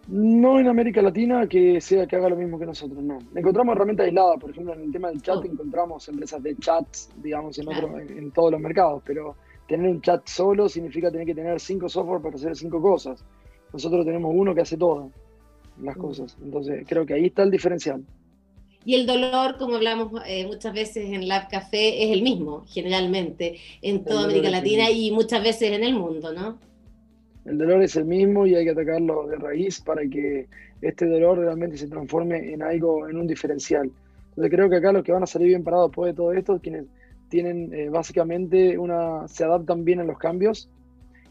No 0.07 0.59
en 0.59 0.67
América 0.67 1.01
Latina 1.01 1.47
que 1.47 1.79
sea 1.79 2.07
que 2.07 2.15
haga 2.15 2.29
lo 2.29 2.35
mismo 2.35 2.57
que 2.57 2.65
nosotros, 2.65 3.01
no. 3.03 3.19
Encontramos 3.35 3.75
herramientas 3.75 4.07
aisladas, 4.07 4.39
por 4.39 4.49
ejemplo, 4.49 4.73
en 4.73 4.81
el 4.81 4.91
tema 4.91 5.09
del 5.09 5.21
chat 5.21 5.37
oh. 5.37 5.45
encontramos 5.45 6.07
empresas 6.09 6.41
de 6.41 6.55
chats, 6.57 7.09
digamos, 7.21 7.57
en, 7.59 7.67
en, 8.17 8.31
todos 8.31 8.51
los 8.51 8.59
mercados, 8.59 9.03
pero 9.05 9.35
tener 9.67 9.89
un 9.89 10.01
chat 10.01 10.27
solo 10.27 10.67
significa 10.67 11.11
tener 11.11 11.27
que 11.27 11.35
tener 11.35 11.59
cinco 11.59 11.87
software 11.87 12.21
para 12.21 12.35
hacer 12.35 12.55
cinco 12.55 12.81
cosas. 12.81 13.23
Nosotros 13.71 14.05
tenemos 14.05 14.33
uno 14.35 14.55
que 14.55 14.61
hace 14.61 14.75
todas 14.75 15.09
las 15.81 15.95
mm. 15.95 16.01
cosas. 16.01 16.37
Entonces, 16.43 16.83
creo 16.87 17.05
que 17.05 17.13
ahí 17.13 17.27
está 17.27 17.43
el 17.43 17.51
diferencial. 17.51 18.03
Y 18.83 18.95
el 18.95 19.05
dolor, 19.05 19.57
como 19.57 19.75
hablamos 19.75 20.11
eh, 20.25 20.47
muchas 20.47 20.73
veces 20.73 21.11
en 21.11 21.27
Lab 21.27 21.49
Café, 21.49 22.03
es 22.03 22.11
el 22.11 22.23
mismo, 22.23 22.65
generalmente, 22.67 23.57
en 23.81 24.03
toda 24.03 24.25
América 24.25 24.49
Latina 24.49 24.89
y 24.89 25.11
muchas 25.11 25.43
veces 25.43 25.71
en 25.71 25.83
el 25.83 25.93
mundo, 25.93 26.33
¿no? 26.33 26.57
El 27.45 27.57
dolor 27.57 27.83
es 27.83 27.95
el 27.95 28.05
mismo 28.05 28.45
y 28.45 28.55
hay 28.55 28.65
que 28.65 28.71
atacarlo 28.71 29.27
de 29.27 29.35
raíz 29.35 29.81
para 29.81 30.01
que 30.07 30.47
este 30.81 31.05
dolor 31.07 31.39
realmente 31.39 31.77
se 31.77 31.87
transforme 31.87 32.53
en 32.53 32.61
algo, 32.63 33.07
en 33.07 33.17
un 33.17 33.27
diferencial. 33.27 33.91
Entonces 34.29 34.51
creo 34.51 34.69
que 34.69 34.77
acá 34.77 34.91
los 34.91 35.03
que 35.03 35.11
van 35.11 35.23
a 35.23 35.27
salir 35.27 35.49
bien 35.49 35.63
parados 35.63 35.89
después 35.89 36.11
de 36.11 36.17
todo 36.17 36.33
esto, 36.33 36.59
quienes 36.59 36.85
tienen 37.29 37.73
eh, 37.73 37.89
básicamente 37.89 38.77
una, 38.77 39.27
se 39.27 39.43
adaptan 39.43 39.85
bien 39.85 39.99
a 39.99 40.03
los 40.03 40.17
cambios 40.17 40.69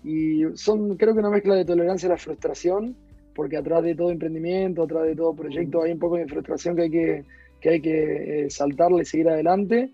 y 0.04 0.42
son 0.54 0.96
creo 0.96 1.14
que 1.14 1.20
una 1.20 1.30
mezcla 1.30 1.54
de 1.54 1.64
tolerancia 1.64 2.08
a 2.08 2.12
la 2.12 2.18
frustración, 2.18 2.96
porque 3.34 3.56
atrás 3.56 3.82
de 3.82 3.94
todo 3.94 4.10
emprendimiento, 4.10 4.82
atrás 4.82 5.04
de 5.04 5.16
todo 5.16 5.34
proyecto 5.34 5.82
hay 5.82 5.92
un 5.92 5.98
poco 5.98 6.16
de 6.16 6.26
frustración 6.26 6.76
que 6.76 6.82
hay 6.82 6.90
que, 6.90 7.24
que, 7.60 7.70
hay 7.70 7.80
que 7.80 8.44
eh, 8.44 8.50
saltarle 8.50 9.02
y 9.02 9.04
seguir 9.04 9.28
adelante. 9.28 9.90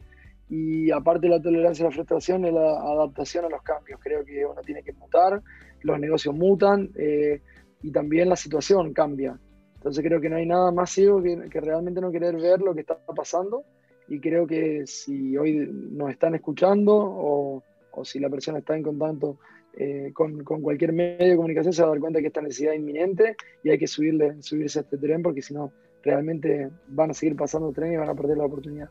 Y 0.49 0.91
aparte 0.93 1.27
de 1.27 1.35
la 1.35 1.43
tolerancia 1.43 1.85
a 1.85 1.89
la 1.89 1.95
frustración 1.95 2.45
es 2.45 2.53
la 2.53 2.79
adaptación 2.81 3.45
a 3.45 3.49
los 3.49 3.63
cambios. 3.63 3.99
Creo 4.03 4.25
que 4.25 4.47
uno 4.47 4.61
tiene 4.63 4.83
que 4.83 4.93
mutar, 4.93 5.43
los 5.83 5.99
negocios 5.99 6.35
mutan 6.35 6.91
eh, 6.95 7.41
y 7.83 7.91
también 7.91 8.29
la 8.29 8.37
situación 8.37 8.93
cambia. 8.93 9.39
Entonces 9.75 10.05
creo 10.05 10.21
que 10.21 10.29
no 10.29 10.37
hay 10.37 10.47
nada 10.47 10.73
más 10.73 10.91
ciego 10.91 11.23
que, 11.23 11.61
realmente 11.61 12.01
no 12.01 12.11
querer 12.11 12.37
ver 12.37 12.61
lo 12.61 12.75
que 12.75 12.81
está 12.81 12.99
pasando 13.15 13.65
y 14.09 14.21
creo 14.21 14.47
que 14.47 14.87
si 14.87 15.37
hoy 15.37 15.69
nos 15.93 16.11
están 16.11 16.35
escuchando 16.35 16.93
o, 16.97 17.63
o 17.93 18.05
si 18.05 18.19
la 18.19 18.29
persona 18.29 18.59
está 18.59 18.77
en 18.77 18.83
contacto 18.83 19.39
eh, 19.79 20.11
con, 20.13 20.43
con, 20.43 20.63
cualquier 20.63 20.93
medio 20.93 21.29
de 21.29 21.37
comunicación 21.37 21.73
se 21.73 21.83
va 21.83 21.89
a 21.89 21.91
dar 21.91 22.01
cuenta 22.01 22.21
que 22.21 22.29
esta 22.29 22.41
necesidad 22.41 22.73
es 22.73 22.81
inminente 22.81 23.37
y 23.63 23.71
hay 23.71 23.79
que 23.79 23.87
subirle, 23.87 24.43
subirse 24.43 24.79
a 24.79 24.83
este 24.83 24.97
tren 24.97 25.23
porque 25.23 25.43
si 25.43 25.55
no 25.55 25.71
realmente 26.07 26.71
van 26.89 27.11
a 27.11 27.15
seguir 27.15 27.37
pasando 27.37 27.73
tren 27.73 27.93
y 27.93 27.97
van 27.97 28.09
a 28.09 28.15
perder 28.15 28.39
la 28.39 28.47
oportunidad. 28.47 28.89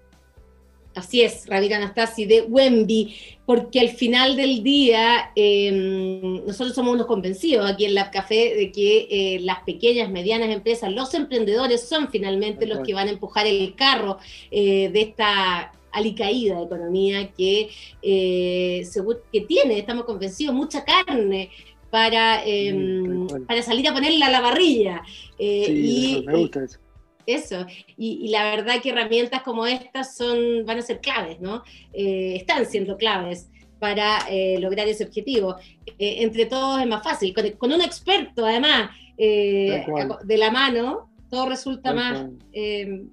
Así 0.95 1.21
es, 1.21 1.45
Ravira 1.47 1.75
Anastasi 1.75 2.25
de 2.25 2.43
Wemby, 2.43 3.13
porque 3.45 3.81
al 3.81 3.89
final 3.89 4.37
del 4.37 4.63
día 4.63 5.31
em, 5.35 6.45
nosotros 6.45 6.73
somos 6.73 6.93
unos 6.93 7.05
convencidos 7.05 7.69
aquí 7.69 7.83
en 7.83 7.95
Lab 7.95 8.11
Café 8.11 8.55
de 8.55 8.71
que 8.71 9.07
eh, 9.11 9.39
las 9.41 9.59
pequeñas, 9.63 10.09
medianas 10.09 10.49
empresas, 10.49 10.93
los 10.93 11.13
emprendedores 11.13 11.81
son 11.81 12.09
finalmente 12.09 12.65
los 12.65 12.79
que 12.79 12.93
van 12.93 13.09
a 13.09 13.11
empujar 13.11 13.45
el 13.45 13.75
carro 13.75 14.19
eh, 14.51 14.89
de 14.89 15.01
esta 15.01 15.73
alicaída 15.91 16.61
economía 16.61 17.29
que, 17.33 17.69
eh, 18.01 18.87
que 19.33 19.41
tiene, 19.41 19.77
estamos 19.77 20.05
convencidos, 20.05 20.55
mucha 20.55 20.85
carne 20.85 21.49
para, 21.89 22.41
em, 22.45 23.27
para 23.45 23.61
salir 23.61 23.85
a 23.89 23.93
ponerla 23.93 24.27
a 24.27 24.31
la 24.31 24.41
parrilla. 24.41 25.01
sí, 25.37 26.23
me 26.25 26.37
gusta 26.37 26.63
eso 26.63 26.84
eso, 27.27 27.65
y, 27.97 28.27
la 28.29 28.43
verdad 28.43 28.81
que 28.81 28.89
herramientas 28.89 29.41
como 29.41 29.65
estas 29.65 30.15
son, 30.15 30.65
van 30.65 30.79
a 30.79 30.81
ser 30.81 30.99
claves, 30.99 31.39
¿no? 31.39 31.63
Eh, 31.93 32.35
están 32.35 32.65
siendo 32.65 32.97
claves 32.97 33.49
para 33.79 34.19
eh, 34.29 34.57
lograr 34.59 34.87
ese 34.87 35.03
objetivo. 35.03 35.55
Eh, 35.99 36.23
entre 36.23 36.45
todos 36.45 36.81
es 36.81 36.87
más 36.87 37.03
fácil, 37.03 37.33
con, 37.33 37.71
un 37.71 37.81
experto 37.81 38.45
además 38.45 38.91
de 39.17 40.35
la 40.37 40.51
mano, 40.51 41.09
todo 41.29 41.47
resulta 41.47 41.93
más 41.93 42.27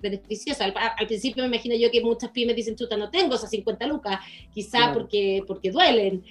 beneficioso. 0.00 0.64
Al, 0.64 1.06
principio 1.06 1.44
me 1.44 1.48
imagino 1.56 1.76
yo 1.76 1.90
que 1.90 2.02
muchas 2.02 2.30
pymes 2.30 2.56
dicen, 2.56 2.74
chuta, 2.74 2.96
no 2.96 3.08
tengo 3.10 3.36
esas 3.36 3.50
50 3.50 3.86
lucas, 3.86 4.18
quizá 4.52 4.92
porque, 4.92 5.44
porque 5.46 5.70
duelen, 5.70 6.24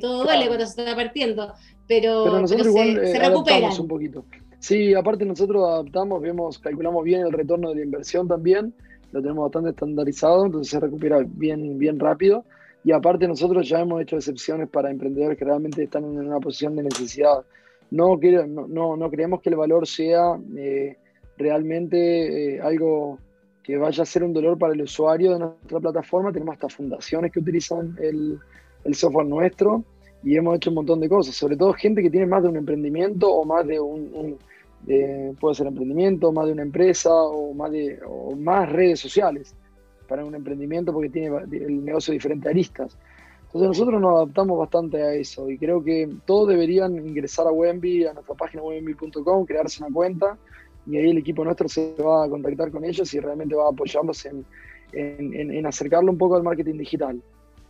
todo 0.00 0.24
duele 0.24 0.46
cuando 0.46 0.64
se 0.66 0.80
está 0.80 0.96
partiendo, 0.96 1.52
pero, 1.86 2.40
nosotros 2.40 2.68
igual, 2.68 3.00
se, 3.06 3.18
recuperan. 3.18 3.72
un 3.78 3.88
poquito. 3.88 4.24
Sí, 4.60 4.94
aparte 4.94 5.24
nosotros 5.24 5.66
adaptamos, 5.66 6.20
vemos, 6.20 6.58
calculamos 6.58 7.02
bien 7.02 7.22
el 7.22 7.32
retorno 7.32 7.70
de 7.70 7.76
la 7.76 7.82
inversión 7.82 8.28
también, 8.28 8.74
lo 9.10 9.22
tenemos 9.22 9.44
bastante 9.44 9.70
estandarizado, 9.70 10.44
entonces 10.44 10.70
se 10.70 10.78
recupera 10.78 11.24
bien, 11.26 11.78
bien 11.78 11.98
rápido. 11.98 12.44
Y 12.84 12.92
aparte 12.92 13.26
nosotros 13.26 13.68
ya 13.68 13.80
hemos 13.80 14.00
hecho 14.02 14.16
excepciones 14.16 14.68
para 14.68 14.90
emprendedores 14.90 15.38
que 15.38 15.44
realmente 15.44 15.82
están 15.82 16.04
en 16.04 16.18
una 16.26 16.38
posición 16.40 16.76
de 16.76 16.84
necesidad. 16.84 17.42
No, 17.90 18.18
no, 18.18 18.96
no, 18.96 19.10
creemos 19.10 19.40
que 19.40 19.50
el 19.50 19.56
valor 19.56 19.86
sea 19.86 20.38
eh, 20.56 20.96
realmente 21.36 22.56
eh, 22.56 22.60
algo 22.60 23.18
que 23.62 23.76
vaya 23.76 24.02
a 24.02 24.06
ser 24.06 24.22
un 24.22 24.32
dolor 24.32 24.58
para 24.58 24.74
el 24.74 24.82
usuario 24.82 25.32
de 25.32 25.38
nuestra 25.40 25.80
plataforma. 25.80 26.32
Tenemos 26.32 26.54
hasta 26.54 26.68
fundaciones 26.68 27.32
que 27.32 27.40
utilizan 27.40 27.96
el, 28.00 28.38
el 28.84 28.94
software 28.94 29.26
nuestro 29.26 29.84
y 30.22 30.36
hemos 30.36 30.56
hecho 30.56 30.70
un 30.70 30.76
montón 30.76 31.00
de 31.00 31.08
cosas, 31.08 31.34
sobre 31.34 31.56
todo 31.56 31.72
gente 31.72 32.02
que 32.02 32.10
tiene 32.10 32.26
más 32.26 32.42
de 32.42 32.48
un 32.50 32.56
emprendimiento 32.56 33.30
o 33.30 33.44
más 33.44 33.66
de 33.66 33.80
un, 33.80 34.36
puede 35.38 35.54
ser 35.54 35.66
emprendimiento, 35.66 36.32
más 36.32 36.46
de 36.46 36.52
una 36.52 36.62
empresa 36.62 37.10
o 37.12 37.54
más, 37.54 37.70
de, 37.70 37.98
más 38.36 38.70
redes 38.70 39.00
sociales 39.00 39.54
para 40.08 40.24
un 40.24 40.34
emprendimiento 40.34 40.92
porque 40.92 41.08
tiene 41.08 41.36
el 41.52 41.84
negocio 41.84 42.12
diferente 42.12 42.48
aristas. 42.48 42.96
Entonces 43.46 43.68
nosotros 43.68 44.00
nos 44.00 44.16
adaptamos 44.16 44.58
bastante 44.58 45.02
a 45.02 45.12
eso 45.14 45.50
y 45.50 45.58
creo 45.58 45.82
que 45.82 46.08
todos 46.24 46.48
deberían 46.48 46.96
ingresar 46.96 47.46
a 47.46 47.50
Wemby, 47.50 48.06
a 48.06 48.12
nuestra 48.12 48.34
página 48.34 48.62
wemby.com, 48.62 49.44
crearse 49.44 49.82
una 49.82 49.92
cuenta 49.92 50.38
y 50.86 50.96
ahí 50.96 51.10
el 51.10 51.18
equipo 51.18 51.44
nuestro 51.44 51.68
se 51.68 51.94
va 52.00 52.24
a 52.24 52.28
contactar 52.28 52.70
con 52.70 52.84
ellos 52.84 53.12
y 53.12 53.20
realmente 53.20 53.54
va 53.54 53.66
a 53.66 53.70
apoyarlos 53.70 54.24
en, 54.26 54.44
en, 54.92 55.52
en 55.52 55.66
acercarlo 55.66 56.12
un 56.12 56.18
poco 56.18 56.36
al 56.36 56.42
marketing 56.42 56.78
digital. 56.78 57.20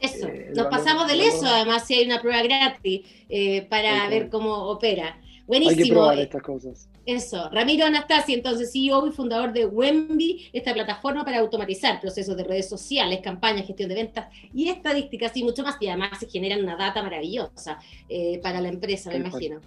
Eso, 0.01 0.29
eh, 0.29 0.51
nos 0.57 0.67
pasamos 0.69 1.07
del 1.07 1.21
eso, 1.21 1.47
además 1.47 1.87
si 1.87 1.95
hay 1.95 2.07
una 2.07 2.21
prueba 2.21 2.43
gratis 2.43 3.03
eh, 3.29 3.67
para 3.69 4.09
ver 4.09 4.31
cómo 4.31 4.55
opera. 4.55 5.21
Buenísimo. 5.47 5.79
Hay 5.79 5.89
que 5.89 5.93
probar 5.93 6.19
estas 6.19 6.43
cosas. 6.43 6.89
Eso, 7.05 7.51
Ramiro 7.51 7.85
Anastasi, 7.85 8.35
entonces 8.35 8.73
CEO 8.73 9.07
y 9.07 9.13
fundador 9.13 9.53
de 9.53 9.67
Wemby, 9.67 10.51
esta 10.53 10.73
plataforma 10.73 11.25
para 11.25 11.41
automatizar 11.41 12.01
procesos 12.01 12.37
de 12.37 12.45
redes 12.45 12.69
sociales, 12.69 13.21
campañas, 13.21 13.67
gestión 13.67 13.89
de 13.89 13.95
ventas 13.97 14.27
y 14.55 14.69
estadísticas 14.69 15.37
y 15.37 15.43
mucho 15.43 15.63
más. 15.63 15.77
Y 15.81 15.89
además 15.89 16.19
se 16.19 16.29
generan 16.29 16.63
una 16.63 16.77
data 16.77 17.03
maravillosa 17.03 17.79
eh, 18.09 18.39
para 18.43 18.61
la 18.61 18.69
empresa, 18.69 19.11
me 19.11 19.17
imagino. 19.17 19.61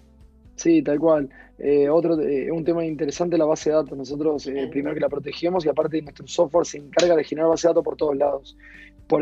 Sí, 0.55 0.81
tal 0.81 0.99
cual. 0.99 1.29
otro, 1.91 2.15
un 2.15 2.63
tema 2.63 2.85
interesante 2.85 3.37
la 3.37 3.45
base 3.45 3.71
de 3.71 3.75
datos. 3.75 3.97
Nosotros 3.97 4.49
primero 4.71 4.93
que 4.93 5.01
la 5.01 5.09
protegemos 5.09 5.65
y 5.65 5.69
aparte 5.69 6.01
nuestro 6.01 6.27
software 6.27 6.65
se 6.65 6.77
encarga 6.77 7.15
de 7.15 7.23
generar 7.23 7.49
base 7.49 7.67
de 7.67 7.71
datos 7.71 7.83
por 7.83 7.97
todos 7.97 8.15
lados 8.15 8.55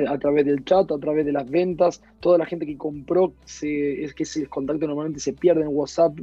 a 0.08 0.17
través 0.17 0.46
del 0.46 0.63
chat, 0.63 0.91
a 0.91 0.98
través 0.98 1.26
de 1.26 1.32
las 1.32 1.50
ventas, 1.50 2.02
toda 2.20 2.38
la 2.38 2.46
gente 2.46 2.65
que 2.65 2.78
compró, 2.78 3.34
es 3.46 4.13
que 4.13 4.24
ese 4.24 4.48
contacto 4.48 4.88
normalmente 4.88 5.20
se 5.20 5.34
pierde 5.34 5.62
en 5.62 5.70
WhatsApp. 5.70 6.17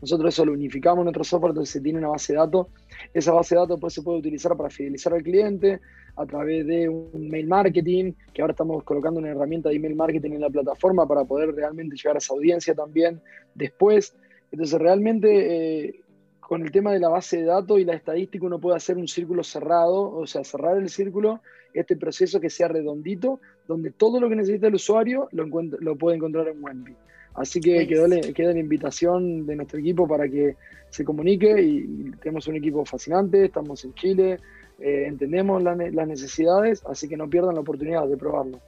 Nosotros 0.00 0.34
eso 0.34 0.44
lo 0.44 0.52
unificamos 0.52 0.98
en 0.98 1.04
nuestro 1.04 1.24
software, 1.24 1.50
entonces 1.50 1.72
se 1.72 1.80
tiene 1.80 1.98
una 1.98 2.08
base 2.08 2.32
de 2.32 2.38
datos. 2.38 2.66
Esa 3.14 3.32
base 3.32 3.54
de 3.54 3.62
datos 3.62 3.80
pues, 3.80 3.94
se 3.94 4.02
puede 4.02 4.18
utilizar 4.18 4.56
para 4.56 4.68
fidelizar 4.68 5.14
al 5.14 5.22
cliente 5.22 5.80
a 6.16 6.26
través 6.26 6.66
de 6.66 6.88
un 6.88 7.28
mail 7.28 7.46
marketing, 7.46 8.12
que 8.32 8.42
ahora 8.42 8.52
estamos 8.52 8.82
colocando 8.84 9.20
una 9.20 9.30
herramienta 9.30 9.68
de 9.68 9.76
email 9.76 9.94
marketing 9.94 10.32
en 10.32 10.40
la 10.40 10.50
plataforma 10.50 11.06
para 11.06 11.24
poder 11.24 11.54
realmente 11.54 11.96
llegar 11.96 12.16
a 12.16 12.18
esa 12.18 12.34
audiencia 12.34 12.74
también 12.74 13.20
después. 13.54 14.14
Entonces 14.50 14.78
realmente 14.80 15.86
eh, 15.88 16.00
con 16.46 16.62
el 16.62 16.70
tema 16.70 16.92
de 16.92 17.00
la 17.00 17.08
base 17.08 17.38
de 17.38 17.44
datos 17.44 17.80
y 17.80 17.84
la 17.84 17.94
estadística 17.94 18.46
uno 18.46 18.60
puede 18.60 18.76
hacer 18.76 18.96
un 18.96 19.08
círculo 19.08 19.42
cerrado, 19.42 20.12
o 20.12 20.28
sea, 20.28 20.44
cerrar 20.44 20.78
el 20.78 20.88
círculo, 20.88 21.40
este 21.74 21.96
proceso 21.96 22.38
que 22.38 22.50
sea 22.50 22.68
redondito, 22.68 23.40
donde 23.66 23.90
todo 23.90 24.20
lo 24.20 24.28
que 24.28 24.36
necesita 24.36 24.68
el 24.68 24.76
usuario 24.76 25.28
lo, 25.32 25.44
lo 25.80 25.96
puede 25.96 26.16
encontrar 26.16 26.46
en 26.46 26.62
Wendy. 26.62 26.94
Así 27.34 27.60
que 27.60 27.88
quedó, 27.88 28.06
queda 28.32 28.52
la 28.52 28.60
invitación 28.60 29.44
de 29.44 29.56
nuestro 29.56 29.80
equipo 29.80 30.06
para 30.06 30.28
que 30.28 30.54
se 30.88 31.04
comunique 31.04 31.60
y, 31.60 32.12
tenemos 32.22 32.46
un 32.46 32.54
equipo 32.54 32.84
fascinante, 32.84 33.46
estamos 33.46 33.84
en 33.84 33.94
Chile, 33.94 34.38
eh, 34.78 35.04
entendemos 35.08 35.60
las 35.60 36.06
necesidades, 36.06 36.80
así 36.86 37.08
que 37.08 37.16
no 37.16 37.28
pierdan 37.28 37.56
la 37.56 37.62
oportunidad 37.62 38.06
de 38.06 38.16
probarlo. 38.16 38.60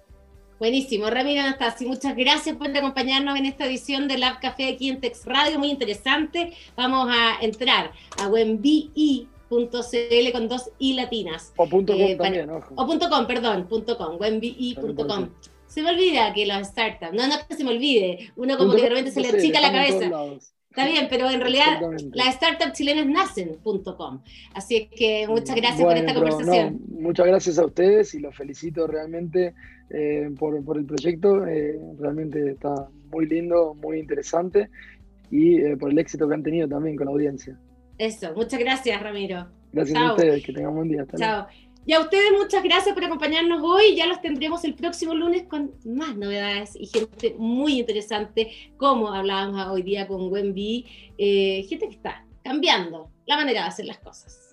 Buenísimo, 0.58 1.08
Ramiro 1.08 1.42
Anastasi, 1.42 1.86
muchas 1.86 2.16
gracias 2.16 2.56
por 2.56 2.76
acompañarnos 2.76 3.38
en 3.38 3.46
esta 3.46 3.64
edición 3.64 4.08
de 4.08 4.18
Lab 4.18 4.40
Café 4.40 4.70
aquí 4.70 4.88
en 4.88 5.00
Tex 5.00 5.24
Radio, 5.24 5.56
muy 5.56 5.70
interesante. 5.70 6.52
Vamos 6.76 7.08
a 7.12 7.38
entrar 7.40 7.92
a 8.20 8.26
wenbi.cl 8.26 9.28
con 10.32 10.48
dos 10.48 10.70
i 10.80 10.94
latinas. 10.94 11.52
O 11.56 11.68
punto 11.68 11.92
.com 11.92 12.02
eh, 12.02 12.16
también, 12.16 12.50
ojo. 12.50 12.74
O 12.74 12.86
punto 12.86 13.08
.com, 13.08 13.24
perdón, 13.24 13.68
punto 13.68 13.96
.com, 13.96 14.20
wenbi.com. 14.20 15.28
Se 15.68 15.80
me 15.80 15.90
olvida 15.90 16.32
que 16.34 16.44
los 16.44 16.66
startups, 16.66 17.12
no, 17.12 17.28
no 17.28 17.36
que 17.48 17.54
se 17.54 17.62
me 17.62 17.70
olvide, 17.70 18.32
uno 18.34 18.58
como 18.58 18.74
que 18.74 18.82
de 18.82 18.88
repente 18.88 19.12
se 19.12 19.20
le 19.20 19.28
achica 19.28 19.60
la 19.60 19.70
cabeza. 19.70 20.10
Está 20.78 20.92
bien, 20.92 21.08
pero 21.10 21.28
en 21.28 21.40
realidad 21.40 21.80
las 22.12 22.36
startups 22.36 22.74
chilenas 22.74 23.06
nacen.com. 23.06 24.20
Así 24.54 24.86
que 24.86 25.26
muchas 25.26 25.56
gracias 25.56 25.82
por 25.82 25.96
esta 25.96 26.14
conversación. 26.14 26.80
muchas 26.88 27.26
gracias 27.26 27.58
a 27.58 27.66
ustedes 27.66 28.14
y 28.14 28.20
los 28.20 28.36
felicito 28.36 28.86
realmente 28.86 29.54
eh, 29.90 30.30
por, 30.38 30.64
por, 30.64 30.78
el 30.78 30.84
proyecto. 30.84 31.44
Eh, 31.48 31.80
realmente 31.98 32.52
está 32.52 32.88
muy 33.10 33.26
lindo, 33.26 33.74
muy 33.74 33.98
interesante 33.98 34.70
y 35.32 35.56
eh, 35.56 35.76
por 35.76 35.90
el 35.90 35.98
éxito 35.98 36.28
que 36.28 36.34
han 36.34 36.44
tenido 36.44 36.68
también 36.68 36.94
con 36.94 37.06
la 37.06 37.12
audiencia. 37.12 37.58
Eso, 37.98 38.32
muchas 38.36 38.60
gracias, 38.60 39.02
Ramiro. 39.02 39.48
Gracias 39.72 39.98
a 39.98 40.12
ustedes, 40.12 40.44
que 40.44 40.52
tengan 40.52 40.76
buen 40.76 40.88
día. 40.90 41.04
Chao. 41.16 41.48
Y 41.86 41.94
a 41.94 42.00
ustedes 42.00 42.32
muchas 42.36 42.62
gracias 42.62 42.94
por 42.94 43.04
acompañarnos 43.04 43.62
hoy. 43.62 43.96
Ya 43.96 44.06
los 44.06 44.20
tendremos 44.20 44.62
el 44.64 44.74
próximo 44.74 45.14
lunes 45.14 45.44
con 45.44 45.72
más 45.84 46.16
novedades 46.16 46.76
y 46.76 46.86
gente 46.86 47.34
muy 47.38 47.78
interesante, 47.78 48.52
como 48.76 49.12
hablábamos 49.12 49.66
hoy 49.68 49.82
día 49.82 50.06
con 50.06 50.30
Wendy, 50.30 50.84
eh, 51.16 51.64
gente 51.68 51.88
que 51.88 51.94
está 51.94 52.24
cambiando 52.42 53.10
la 53.26 53.36
manera 53.36 53.62
de 53.62 53.68
hacer 53.68 53.86
las 53.86 53.98
cosas. 53.98 54.47